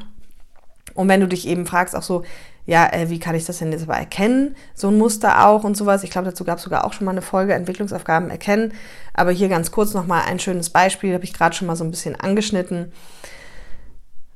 Und 0.94 1.08
wenn 1.10 1.20
du 1.20 1.28
dich 1.28 1.48
eben 1.48 1.66
fragst, 1.66 1.96
auch 1.96 2.04
so, 2.04 2.24
ja, 2.66 2.92
äh, 2.92 3.10
wie 3.10 3.20
kann 3.20 3.36
ich 3.36 3.46
das 3.46 3.60
denn 3.60 3.72
jetzt 3.72 3.84
aber 3.84 3.96
erkennen? 3.96 4.56
So 4.74 4.88
ein 4.88 4.98
Muster 4.98 5.48
auch 5.48 5.64
und 5.64 5.78
sowas. 5.78 6.04
Ich 6.04 6.10
glaube, 6.10 6.30
dazu 6.30 6.44
gab 6.44 6.58
es 6.58 6.64
sogar 6.64 6.86
auch 6.86 6.94
schon 6.94 7.06
mal 7.06 7.12
eine 7.12 7.22
Folge 7.22 7.54
Entwicklungsaufgaben 7.54 8.30
erkennen. 8.32 8.74
Aber 9.14 9.32
hier 9.32 9.50
ganz 9.50 9.72
kurz 9.72 9.94
nochmal 9.94 10.24
ein 10.26 10.40
schönes 10.40 10.72
Beispiel, 10.72 11.14
habe 11.14 11.24
ich 11.24 11.34
gerade 11.34 11.56
schon 11.56 11.68
mal 11.68 11.76
so 11.76 11.84
ein 11.84 11.92
bisschen 11.92 12.16
angeschnitten. 12.16 12.92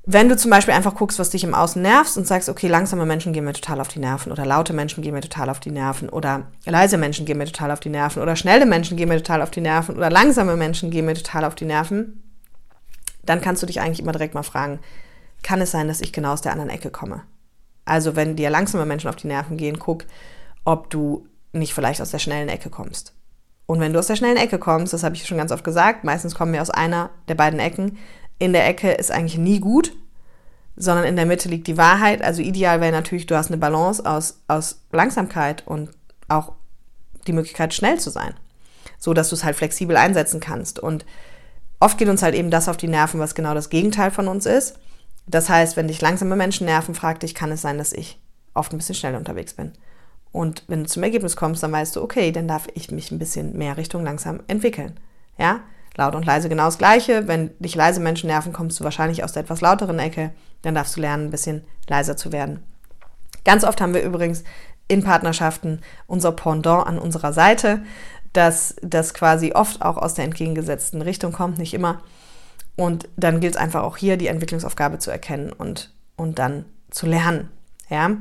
Wenn 0.06 0.30
du 0.30 0.38
zum 0.38 0.50
Beispiel 0.50 0.74
einfach 0.74 0.96
guckst, 0.96 1.20
was 1.20 1.30
dich 1.30 1.44
im 1.44 1.54
Außen 1.54 1.82
nervt 1.82 2.16
und 2.18 2.26
sagst, 2.26 2.50
okay, 2.50 2.68
langsame 2.68 3.06
Menschen 3.06 3.34
gehen 3.34 3.44
mir 3.44 3.54
total 3.54 3.82
auf 3.82 3.90
die 3.90 4.00
Nerven 4.00 4.32
oder 4.32 4.46
laute 4.46 4.74
Menschen 4.74 5.04
gehen 5.04 5.14
mir 5.14 5.22
total 5.22 5.50
auf 5.50 5.60
die 5.60 5.72
Nerven 5.72 6.10
oder 6.10 6.48
leise 6.66 6.98
Menschen 6.98 7.26
gehen 7.26 7.38
mir 7.38 7.46
total 7.46 7.72
auf 7.72 7.80
die 7.80 7.90
Nerven 7.90 8.22
oder 8.22 8.36
schnelle 8.36 8.66
Menschen 8.66 8.98
gehen 8.98 9.10
mir 9.10 9.18
total 9.18 9.42
auf 9.42 9.52
die 9.52 9.62
Nerven 9.62 9.98
oder 9.98 10.10
langsame 10.10 10.56
Menschen 10.56 10.90
gehen 10.90 11.06
mir 11.06 11.16
total 11.16 11.46
auf 11.46 11.56
die 11.56 11.66
Nerven, 11.66 12.24
dann 13.24 13.42
kannst 13.42 13.62
du 13.62 13.68
dich 13.68 13.82
eigentlich 13.82 14.00
immer 14.00 14.14
direkt 14.14 14.34
mal 14.34 14.44
fragen, 14.44 14.80
kann 15.44 15.62
es 15.62 15.72
sein, 15.72 15.88
dass 15.88 16.02
ich 16.02 16.14
genau 16.14 16.34
aus 16.34 16.42
der 16.42 16.54
anderen 16.54 16.72
Ecke 16.72 16.90
komme? 16.90 17.24
Also 17.86 18.16
wenn 18.16 18.36
dir 18.36 18.50
langsame 18.50 18.86
Menschen 18.86 19.10
auf 19.10 19.16
die 19.16 19.28
Nerven 19.28 19.58
gehen, 19.58 19.80
guck, 19.80 20.06
ob 20.64 20.90
du 20.90 21.28
nicht 21.52 21.74
vielleicht 21.74 22.02
aus 22.02 22.12
der 22.12 22.20
schnellen 22.20 22.50
Ecke 22.50 22.70
kommst. 22.70 23.14
Und 23.66 23.80
wenn 23.80 23.94
du 23.94 24.00
aus 24.00 24.08
der 24.08 24.16
schnellen 24.16 24.38
Ecke 24.38 24.58
kommst, 24.58 24.94
das 24.94 25.04
habe 25.04 25.16
ich 25.16 25.28
schon 25.28 25.38
ganz 25.38 25.52
oft 25.52 25.64
gesagt, 25.64 26.04
meistens 26.04 26.34
kommen 26.34 26.54
wir 26.54 26.62
aus 26.62 26.72
einer 26.72 27.12
der 27.28 27.36
beiden 27.36 27.60
Ecken, 27.60 27.98
in 28.40 28.54
der 28.54 28.68
Ecke 28.68 28.92
ist 28.92 29.12
eigentlich 29.12 29.38
nie 29.38 29.60
gut, 29.60 29.94
sondern 30.76 31.06
in 31.06 31.18
der 31.18 31.26
Mitte 31.26 31.50
liegt 31.50 31.68
die 31.68 31.78
Wahrheit. 31.78 32.22
Also 32.22 32.42
ideal 32.42 32.82
wäre 32.82 32.94
natürlich, 32.94 33.28
du 33.28 33.36
hast 33.36 33.48
eine 33.48 33.58
Balance 33.58 34.04
aus, 34.06 34.40
aus 34.48 34.82
Langsamkeit 34.92 35.68
und 35.68 35.90
auch 36.30 36.54
die 37.28 37.34
Möglichkeit, 37.34 37.74
schnell 37.74 38.00
zu 38.00 38.10
sein. 38.10 38.34
So 38.98 39.14
dass 39.14 39.30
du 39.30 39.36
es 39.36 39.44
halt 39.44 39.58
flexibel 39.58 39.98
einsetzen 39.98 40.40
kannst. 40.40 40.80
Und 40.80 41.06
oft 41.80 41.98
geht 41.98 42.08
uns 42.10 42.24
halt 42.24 42.34
eben 42.34 42.50
das 42.50 42.70
auf 42.70 42.78
die 42.78 42.88
Nerven, 42.88 43.20
was 43.20 43.36
genau 43.36 43.54
das 43.54 43.70
Gegenteil 43.70 44.10
von 44.10 44.28
uns 44.28 44.46
ist. 44.46 44.80
Das 45.28 45.50
heißt, 45.50 45.78
wenn 45.78 45.88
dich 45.88 46.02
langsame 46.02 46.36
Menschen 46.36 46.66
nerven, 46.66 46.96
frag 46.96 47.20
dich, 47.20 47.36
kann 47.36 47.52
es 47.52 47.62
sein, 47.62 47.78
dass 47.78 47.94
ich 47.94 48.20
oft 48.54 48.74
ein 48.74 48.78
bisschen 48.78 48.96
schnell 48.96 49.16
unterwegs 49.16 49.54
bin? 49.54 49.74
Und 50.32 50.64
wenn 50.68 50.84
du 50.84 50.90
zum 50.90 51.04
Ergebnis 51.04 51.36
kommst, 51.36 51.62
dann 51.62 51.72
weißt 51.72 51.96
du, 51.96 52.02
okay, 52.02 52.32
dann 52.32 52.48
darf 52.48 52.68
ich 52.74 52.92
mich 52.92 53.12
ein 53.12 53.20
bisschen 53.20 53.58
mehr 53.58 53.78
Richtung 53.78 54.04
langsam 54.04 54.42
entwickeln. 54.48 55.00
Ja? 55.38 55.62
Laut 55.96 56.16
und 56.16 56.26
leise 56.26 56.50
genau 56.50 56.66
das 56.66 56.78
Gleiche. 56.78 57.28
Wenn 57.28 57.52
dich 57.60 57.76
leise 57.76 58.00
Menschen 58.00 58.28
nerven, 58.28 58.54
kommst 58.54 58.80
du 58.80 58.84
wahrscheinlich 58.84 59.24
aus 59.24 59.34
der 59.34 59.44
etwas 59.44 59.62
lauteren 59.62 60.00
Ecke. 60.00 60.32
Dann 60.62 60.76
darfst 60.76 60.96
du 60.96 61.02
lernen, 61.02 61.26
ein 61.26 61.32
bisschen 61.32 61.64
leiser 61.88 62.16
zu 62.16 62.32
werden. 62.32 62.64
Ganz 63.46 63.64
oft 63.64 63.82
haben 63.82 63.94
wir 63.94 64.04
übrigens 64.04 64.44
in 64.88 65.04
Partnerschaften 65.04 65.82
unser 66.08 66.32
Pendant 66.32 66.88
an 66.88 67.00
unserer 67.00 67.34
Seite, 67.34 67.82
dass 68.34 68.76
das 68.82 69.14
quasi 69.14 69.54
oft 69.54 69.82
auch 69.82 69.98
aus 69.98 70.14
der 70.14 70.26
entgegengesetzten 70.26 71.02
Richtung 71.02 71.32
kommt, 71.32 71.58
nicht 71.58 71.74
immer. 71.74 72.02
Und 72.76 73.10
dann 73.18 73.40
gilt 73.40 73.56
es 73.56 73.62
einfach 73.62 73.84
auch 73.84 73.98
hier, 73.98 74.18
die 74.18 74.28
Entwicklungsaufgabe 74.28 75.00
zu 75.00 75.12
erkennen 75.12 75.52
und, 75.52 75.92
und 76.16 76.40
dann 76.40 76.66
zu 76.92 77.06
lernen. 77.06 77.50
Ja? 77.90 78.12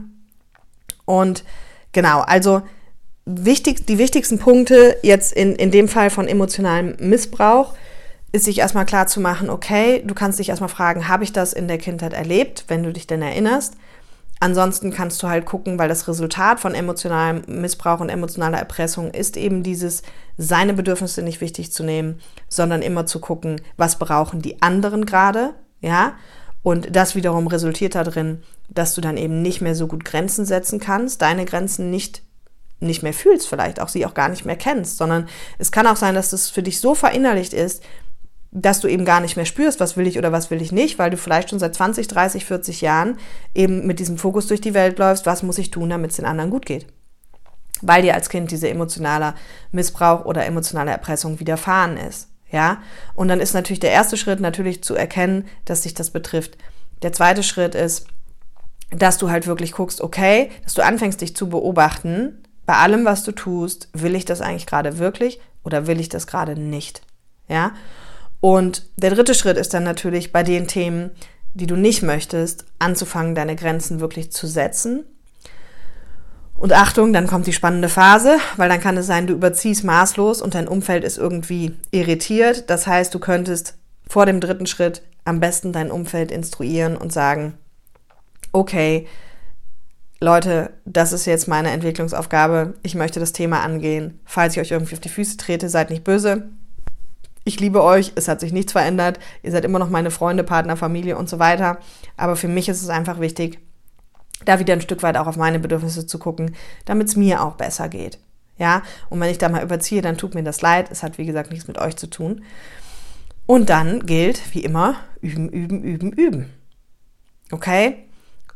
Und 1.04 1.44
genau, 1.92 2.20
also 2.20 2.62
wichtig, 3.28 3.86
die 3.86 3.98
wichtigsten 3.98 4.38
Punkte 4.38 4.96
jetzt 5.02 5.32
in, 5.32 5.54
in 5.54 5.70
dem 5.70 5.88
Fall 5.88 6.10
von 6.10 6.26
emotionalem 6.28 6.96
Missbrauch 6.98 7.74
ist 8.32 8.44
sich 8.44 8.58
erstmal 8.58 8.86
klar 8.86 9.06
zu 9.06 9.20
machen, 9.20 9.50
okay, 9.50 10.02
du 10.04 10.14
kannst 10.14 10.38
dich 10.38 10.48
erstmal 10.48 10.68
fragen, 10.68 11.08
habe 11.08 11.24
ich 11.24 11.32
das 11.32 11.52
in 11.52 11.68
der 11.68 11.78
Kindheit 11.78 12.12
erlebt, 12.12 12.64
wenn 12.68 12.82
du 12.82 12.92
dich 12.92 13.06
denn 13.06 13.22
erinnerst? 13.22 13.74
Ansonsten 14.40 14.92
kannst 14.92 15.22
du 15.22 15.28
halt 15.28 15.46
gucken, 15.46 15.78
weil 15.78 15.88
das 15.88 16.06
Resultat 16.06 16.60
von 16.60 16.74
emotionalem 16.74 17.42
Missbrauch 17.48 18.00
und 18.00 18.08
emotionaler 18.08 18.58
Erpressung 18.58 19.10
ist 19.10 19.36
eben 19.36 19.62
dieses, 19.62 20.02
seine 20.36 20.74
Bedürfnisse 20.74 21.22
nicht 21.22 21.40
wichtig 21.40 21.72
zu 21.72 21.82
nehmen, 21.82 22.20
sondern 22.48 22.82
immer 22.82 23.06
zu 23.06 23.18
gucken, 23.18 23.60
was 23.76 23.98
brauchen 23.98 24.40
die 24.40 24.62
anderen 24.62 25.06
gerade, 25.06 25.54
ja? 25.80 26.14
Und 26.62 26.94
das 26.94 27.14
wiederum 27.14 27.46
resultiert 27.46 27.94
darin, 27.94 28.42
dass 28.68 28.94
du 28.94 29.00
dann 29.00 29.16
eben 29.16 29.42
nicht 29.42 29.60
mehr 29.60 29.74
so 29.74 29.86
gut 29.86 30.04
Grenzen 30.04 30.44
setzen 30.44 30.78
kannst, 30.78 31.22
deine 31.22 31.44
Grenzen 31.44 31.90
nicht 31.90 32.22
nicht 32.80 33.02
mehr 33.02 33.12
fühlst, 33.12 33.48
vielleicht 33.48 33.80
auch 33.80 33.88
sie 33.88 34.06
auch 34.06 34.14
gar 34.14 34.28
nicht 34.28 34.44
mehr 34.44 34.56
kennst, 34.56 34.98
sondern 34.98 35.28
es 35.58 35.72
kann 35.72 35.86
auch 35.86 35.96
sein, 35.96 36.14
dass 36.14 36.30
das 36.30 36.48
für 36.48 36.62
dich 36.62 36.80
so 36.80 36.94
verinnerlicht 36.94 37.52
ist, 37.52 37.82
dass 38.50 38.80
du 38.80 38.88
eben 38.88 39.04
gar 39.04 39.20
nicht 39.20 39.36
mehr 39.36 39.44
spürst, 39.44 39.80
was 39.80 39.96
will 39.96 40.06
ich 40.06 40.16
oder 40.16 40.32
was 40.32 40.50
will 40.50 40.62
ich 40.62 40.72
nicht, 40.72 40.98
weil 40.98 41.10
du 41.10 41.16
vielleicht 41.16 41.50
schon 41.50 41.58
seit 41.58 41.74
20, 41.74 42.08
30, 42.08 42.44
40 42.44 42.80
Jahren 42.80 43.18
eben 43.54 43.86
mit 43.86 43.98
diesem 43.98 44.16
Fokus 44.16 44.46
durch 44.46 44.60
die 44.60 44.74
Welt 44.74 44.98
läufst, 44.98 45.26
was 45.26 45.42
muss 45.42 45.58
ich 45.58 45.70
tun, 45.70 45.90
damit 45.90 46.12
es 46.12 46.16
den 46.16 46.24
anderen 46.24 46.50
gut 46.50 46.64
geht. 46.64 46.86
Weil 47.82 48.02
dir 48.02 48.14
als 48.14 48.30
Kind 48.30 48.50
diese 48.50 48.68
emotionale 48.68 49.34
Missbrauch 49.70 50.24
oder 50.24 50.46
emotionale 50.46 50.90
Erpressung 50.90 51.40
widerfahren 51.40 51.96
ist. 51.96 52.28
Ja? 52.50 52.80
Und 53.14 53.28
dann 53.28 53.40
ist 53.40 53.52
natürlich 53.52 53.80
der 53.80 53.92
erste 53.92 54.16
Schritt 54.16 54.40
natürlich 54.40 54.82
zu 54.82 54.94
erkennen, 54.94 55.46
dass 55.64 55.82
sich 55.82 55.94
das 55.94 56.10
betrifft. 56.10 56.56
Der 57.02 57.12
zweite 57.12 57.42
Schritt 57.42 57.74
ist, 57.74 58.06
dass 58.90 59.18
du 59.18 59.30
halt 59.30 59.46
wirklich 59.46 59.72
guckst, 59.72 60.00
okay, 60.00 60.50
dass 60.64 60.74
du 60.74 60.82
anfängst, 60.82 61.20
dich 61.20 61.36
zu 61.36 61.50
beobachten, 61.50 62.42
bei 62.68 62.76
allem, 62.76 63.06
was 63.06 63.24
du 63.24 63.32
tust, 63.32 63.88
will 63.94 64.14
ich 64.14 64.26
das 64.26 64.42
eigentlich 64.42 64.66
gerade 64.66 64.98
wirklich 64.98 65.40
oder 65.64 65.86
will 65.86 65.98
ich 66.00 66.10
das 66.10 66.26
gerade 66.26 66.54
nicht? 66.54 67.00
Ja? 67.48 67.72
Und 68.40 68.82
der 68.98 69.08
dritte 69.08 69.32
Schritt 69.32 69.56
ist 69.56 69.72
dann 69.72 69.84
natürlich 69.84 70.32
bei 70.32 70.42
den 70.42 70.68
Themen, 70.68 71.12
die 71.54 71.66
du 71.66 71.76
nicht 71.76 72.02
möchtest, 72.02 72.66
anzufangen, 72.78 73.34
deine 73.34 73.56
Grenzen 73.56 74.00
wirklich 74.00 74.32
zu 74.32 74.46
setzen. 74.46 75.04
Und 76.58 76.74
Achtung, 76.74 77.14
dann 77.14 77.26
kommt 77.26 77.46
die 77.46 77.54
spannende 77.54 77.88
Phase, 77.88 78.36
weil 78.58 78.68
dann 78.68 78.82
kann 78.82 78.98
es 78.98 79.06
sein, 79.06 79.26
du 79.26 79.32
überziehst 79.32 79.82
maßlos 79.82 80.42
und 80.42 80.54
dein 80.54 80.68
Umfeld 80.68 81.04
ist 81.04 81.16
irgendwie 81.16 81.74
irritiert. 81.90 82.68
Das 82.68 82.86
heißt, 82.86 83.14
du 83.14 83.18
könntest 83.18 83.78
vor 84.06 84.26
dem 84.26 84.40
dritten 84.40 84.66
Schritt 84.66 85.00
am 85.24 85.40
besten 85.40 85.72
dein 85.72 85.90
Umfeld 85.90 86.30
instruieren 86.30 86.98
und 86.98 87.14
sagen, 87.14 87.54
okay, 88.52 89.06
Leute, 90.20 90.72
das 90.84 91.12
ist 91.12 91.26
jetzt 91.26 91.46
meine 91.46 91.70
Entwicklungsaufgabe. 91.70 92.74
Ich 92.82 92.96
möchte 92.96 93.20
das 93.20 93.32
Thema 93.32 93.62
angehen. 93.62 94.18
Falls 94.24 94.54
ich 94.54 94.60
euch 94.60 94.72
irgendwie 94.72 94.94
auf 94.94 95.00
die 95.00 95.08
Füße 95.08 95.36
trete, 95.36 95.68
seid 95.68 95.90
nicht 95.90 96.02
böse. 96.02 96.48
Ich 97.44 97.60
liebe 97.60 97.82
euch, 97.82 98.12
es 98.16 98.26
hat 98.26 98.40
sich 98.40 98.52
nichts 98.52 98.72
verändert. 98.72 99.20
Ihr 99.42 99.52
seid 99.52 99.64
immer 99.64 99.78
noch 99.78 99.90
meine 99.90 100.10
Freunde, 100.10 100.42
Partner, 100.42 100.76
Familie 100.76 101.16
und 101.16 101.28
so 101.28 101.38
weiter. 101.38 101.78
Aber 102.16 102.34
für 102.34 102.48
mich 102.48 102.68
ist 102.68 102.82
es 102.82 102.88
einfach 102.88 103.20
wichtig, 103.20 103.60
da 104.44 104.58
wieder 104.58 104.72
ein 104.72 104.80
Stück 104.80 105.02
weit 105.02 105.16
auch 105.16 105.28
auf 105.28 105.36
meine 105.36 105.60
Bedürfnisse 105.60 106.06
zu 106.06 106.18
gucken, 106.18 106.54
damit 106.84 107.08
es 107.08 107.16
mir 107.16 107.42
auch 107.42 107.54
besser 107.54 107.88
geht. 107.88 108.18
Ja, 108.58 108.82
und 109.08 109.20
wenn 109.20 109.30
ich 109.30 109.38
da 109.38 109.48
mal 109.48 109.62
überziehe, 109.62 110.02
dann 110.02 110.18
tut 110.18 110.34
mir 110.34 110.42
das 110.42 110.62
leid. 110.62 110.90
Es 110.90 111.04
hat, 111.04 111.16
wie 111.16 111.26
gesagt, 111.26 111.52
nichts 111.52 111.68
mit 111.68 111.78
euch 111.78 111.96
zu 111.96 112.10
tun. 112.10 112.42
Und 113.46 113.70
dann 113.70 114.04
gilt, 114.04 114.52
wie 114.52 114.64
immer, 114.64 114.96
üben, 115.20 115.48
üben, 115.48 115.82
üben, 115.84 116.12
üben. 116.12 116.52
Okay? 117.52 118.07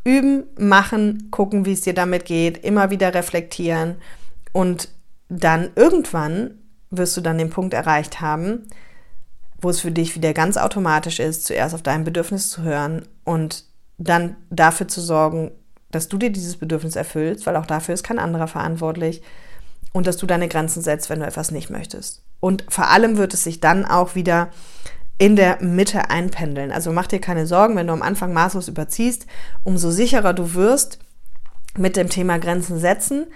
Üben, 0.05 0.45
machen, 0.59 1.29
gucken, 1.31 1.65
wie 1.65 1.73
es 1.73 1.83
dir 1.83 1.95
damit 1.95 2.25
geht, 2.25 2.65
immer 2.65 2.91
wieder 2.91 3.15
reflektieren 3.15 3.97
und 4.53 4.89
dann 5.29 5.71
irgendwann 5.77 6.59
wirst 6.91 7.17
du 7.17 7.21
dann 7.21 7.39
den 7.39 7.51
Punkt 7.51 7.73
erreicht 7.73 8.21
haben, 8.21 8.67
wo 9.61 9.71
es 9.71 9.81
für 9.81 9.93
dich 9.93 10.15
wieder 10.15 10.35
ganz 10.35 10.57
automatisch 10.57 11.21
ist, 11.21 11.47
zuerst 11.47 11.75
auf 11.75 11.83
dein 11.83 12.05
Bedürfnis 12.05 12.51
zu 12.51 12.63
hören 12.63 13.07
und 13.25 13.65
dann 13.97 14.37
dafür 14.51 14.89
zu 14.89 15.01
sorgen, 15.01 15.53
dass 15.91 16.09
du 16.09 16.19
dir 16.19 16.31
dieses 16.31 16.57
Bedürfnis 16.57 16.97
erfüllst, 16.97 17.47
weil 17.47 17.57
auch 17.57 17.67
dafür 17.67 17.95
ist 17.95 18.03
kein 18.03 18.19
anderer 18.19 18.49
verantwortlich 18.49 19.23
und 19.93 20.07
dass 20.07 20.17
du 20.17 20.27
deine 20.27 20.49
Grenzen 20.49 20.83
setzt, 20.83 21.09
wenn 21.11 21.21
du 21.21 21.27
etwas 21.27 21.51
nicht 21.51 21.71
möchtest. 21.71 22.23
Und 22.41 22.65
vor 22.69 22.89
allem 22.89 23.17
wird 23.19 23.35
es 23.35 23.45
sich 23.45 23.61
dann 23.61 23.85
auch 23.85 24.15
wieder 24.15 24.49
in 25.23 25.37
der 25.37 25.63
Mitte 25.63 26.11
einpendeln. 26.11 26.73
Also 26.73 26.91
mach 26.91 27.07
dir 27.07 27.21
keine 27.21 27.47
Sorgen, 27.47 27.77
wenn 27.77 27.87
du 27.87 27.93
am 27.93 28.03
Anfang 28.03 28.33
maßlos 28.33 28.67
überziehst, 28.67 29.27
umso 29.63 29.93
sicherer 29.93 30.33
du 30.33 30.55
wirst, 30.55 30.99
mit 31.79 31.97
dem 31.97 32.09
Thema 32.09 32.41
Grenzen 32.41 32.81
setzen, 32.81 33.27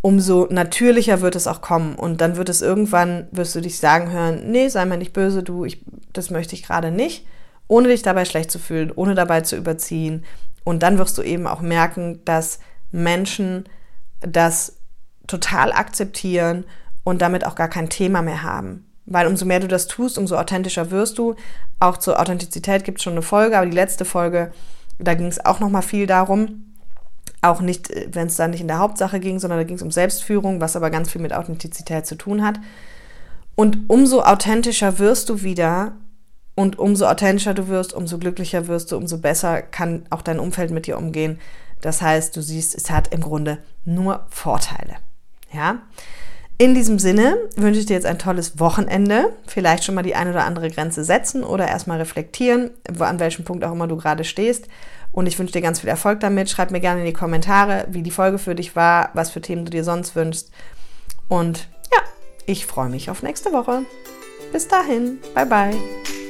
umso 0.00 0.46
natürlicher 0.50 1.20
wird 1.20 1.36
es 1.36 1.46
auch 1.46 1.60
kommen. 1.60 1.96
Und 1.96 2.22
dann 2.22 2.36
wird 2.36 2.48
es 2.48 2.62
irgendwann, 2.62 3.28
wirst 3.30 3.54
du 3.54 3.60
dich 3.60 3.78
sagen 3.78 4.10
hören, 4.10 4.50
nee, 4.50 4.68
sei 4.68 4.86
mir 4.86 4.96
nicht 4.96 5.12
böse, 5.12 5.42
du, 5.42 5.66
ich, 5.66 5.84
das 6.14 6.30
möchte 6.30 6.54
ich 6.54 6.62
gerade 6.62 6.90
nicht, 6.90 7.26
ohne 7.68 7.88
dich 7.88 8.00
dabei 8.00 8.24
schlecht 8.24 8.50
zu 8.50 8.58
fühlen, 8.58 8.90
ohne 8.90 9.14
dabei 9.14 9.42
zu 9.42 9.54
überziehen. 9.54 10.24
Und 10.64 10.82
dann 10.82 10.96
wirst 10.96 11.18
du 11.18 11.22
eben 11.22 11.46
auch 11.46 11.60
merken, 11.60 12.24
dass 12.24 12.58
Menschen 12.90 13.64
das 14.20 14.78
total 15.26 15.74
akzeptieren 15.74 16.64
und 17.04 17.20
damit 17.20 17.44
auch 17.44 17.54
gar 17.54 17.68
kein 17.68 17.90
Thema 17.90 18.22
mehr 18.22 18.42
haben. 18.42 18.86
Weil 19.06 19.26
umso 19.26 19.44
mehr 19.44 19.60
du 19.60 19.68
das 19.68 19.88
tust, 19.88 20.18
umso 20.18 20.36
authentischer 20.36 20.90
wirst 20.90 21.18
du. 21.18 21.34
Auch 21.80 21.96
zur 21.96 22.20
Authentizität 22.20 22.84
gibt 22.84 22.98
es 22.98 23.04
schon 23.04 23.14
eine 23.14 23.22
Folge, 23.22 23.56
aber 23.56 23.66
die 23.66 23.76
letzte 23.76 24.04
Folge, 24.04 24.52
da 24.98 25.14
ging 25.14 25.26
es 25.26 25.44
auch 25.44 25.60
nochmal 25.60 25.82
viel 25.82 26.06
darum. 26.06 26.72
Auch 27.40 27.60
nicht, 27.60 27.90
wenn 28.14 28.28
es 28.28 28.36
da 28.36 28.46
nicht 28.46 28.60
in 28.60 28.68
der 28.68 28.78
Hauptsache 28.78 29.18
ging, 29.18 29.40
sondern 29.40 29.58
da 29.58 29.64
ging 29.64 29.76
es 29.76 29.82
um 29.82 29.90
Selbstführung, 29.90 30.60
was 30.60 30.76
aber 30.76 30.90
ganz 30.90 31.10
viel 31.10 31.20
mit 31.20 31.32
Authentizität 31.32 32.06
zu 32.06 32.14
tun 32.14 32.44
hat. 32.44 32.60
Und 33.56 33.90
umso 33.90 34.22
authentischer 34.22 34.98
wirst 34.98 35.28
du 35.28 35.42
wieder 35.42 35.92
und 36.54 36.78
umso 36.78 37.06
authentischer 37.06 37.54
du 37.54 37.68
wirst, 37.68 37.92
umso 37.92 38.18
glücklicher 38.18 38.66
wirst 38.68 38.92
du, 38.92 38.96
umso 38.96 39.18
besser 39.18 39.62
kann 39.62 40.04
auch 40.10 40.22
dein 40.22 40.38
Umfeld 40.38 40.70
mit 40.70 40.86
dir 40.86 40.98
umgehen. 40.98 41.40
Das 41.80 42.00
heißt, 42.00 42.36
du 42.36 42.42
siehst, 42.42 42.74
es 42.74 42.90
hat 42.90 43.08
im 43.08 43.20
Grunde 43.20 43.58
nur 43.84 44.26
Vorteile. 44.30 44.94
Ja? 45.52 45.78
In 46.62 46.76
diesem 46.76 47.00
Sinne 47.00 47.38
wünsche 47.56 47.80
ich 47.80 47.86
dir 47.86 47.94
jetzt 47.94 48.06
ein 48.06 48.20
tolles 48.20 48.60
Wochenende. 48.60 49.32
Vielleicht 49.48 49.82
schon 49.82 49.96
mal 49.96 50.04
die 50.04 50.14
eine 50.14 50.30
oder 50.30 50.44
andere 50.44 50.70
Grenze 50.70 51.02
setzen 51.02 51.42
oder 51.42 51.66
erstmal 51.66 51.98
reflektieren, 51.98 52.70
an 53.00 53.18
welchem 53.18 53.44
Punkt 53.44 53.64
auch 53.64 53.72
immer 53.72 53.88
du 53.88 53.96
gerade 53.96 54.22
stehst. 54.22 54.68
Und 55.10 55.26
ich 55.26 55.36
wünsche 55.40 55.54
dir 55.54 55.60
ganz 55.60 55.80
viel 55.80 55.88
Erfolg 55.88 56.20
damit. 56.20 56.48
Schreib 56.48 56.70
mir 56.70 56.78
gerne 56.78 57.00
in 57.00 57.06
die 57.06 57.12
Kommentare, 57.12 57.86
wie 57.90 58.02
die 58.02 58.12
Folge 58.12 58.38
für 58.38 58.54
dich 58.54 58.76
war, 58.76 59.10
was 59.14 59.30
für 59.30 59.40
Themen 59.40 59.64
du 59.64 59.72
dir 59.72 59.82
sonst 59.82 60.14
wünschst. 60.14 60.52
Und 61.26 61.66
ja, 61.92 62.00
ich 62.46 62.64
freue 62.64 62.90
mich 62.90 63.10
auf 63.10 63.24
nächste 63.24 63.52
Woche. 63.52 63.82
Bis 64.52 64.68
dahin. 64.68 65.18
Bye 65.34 65.46
bye. 65.46 66.21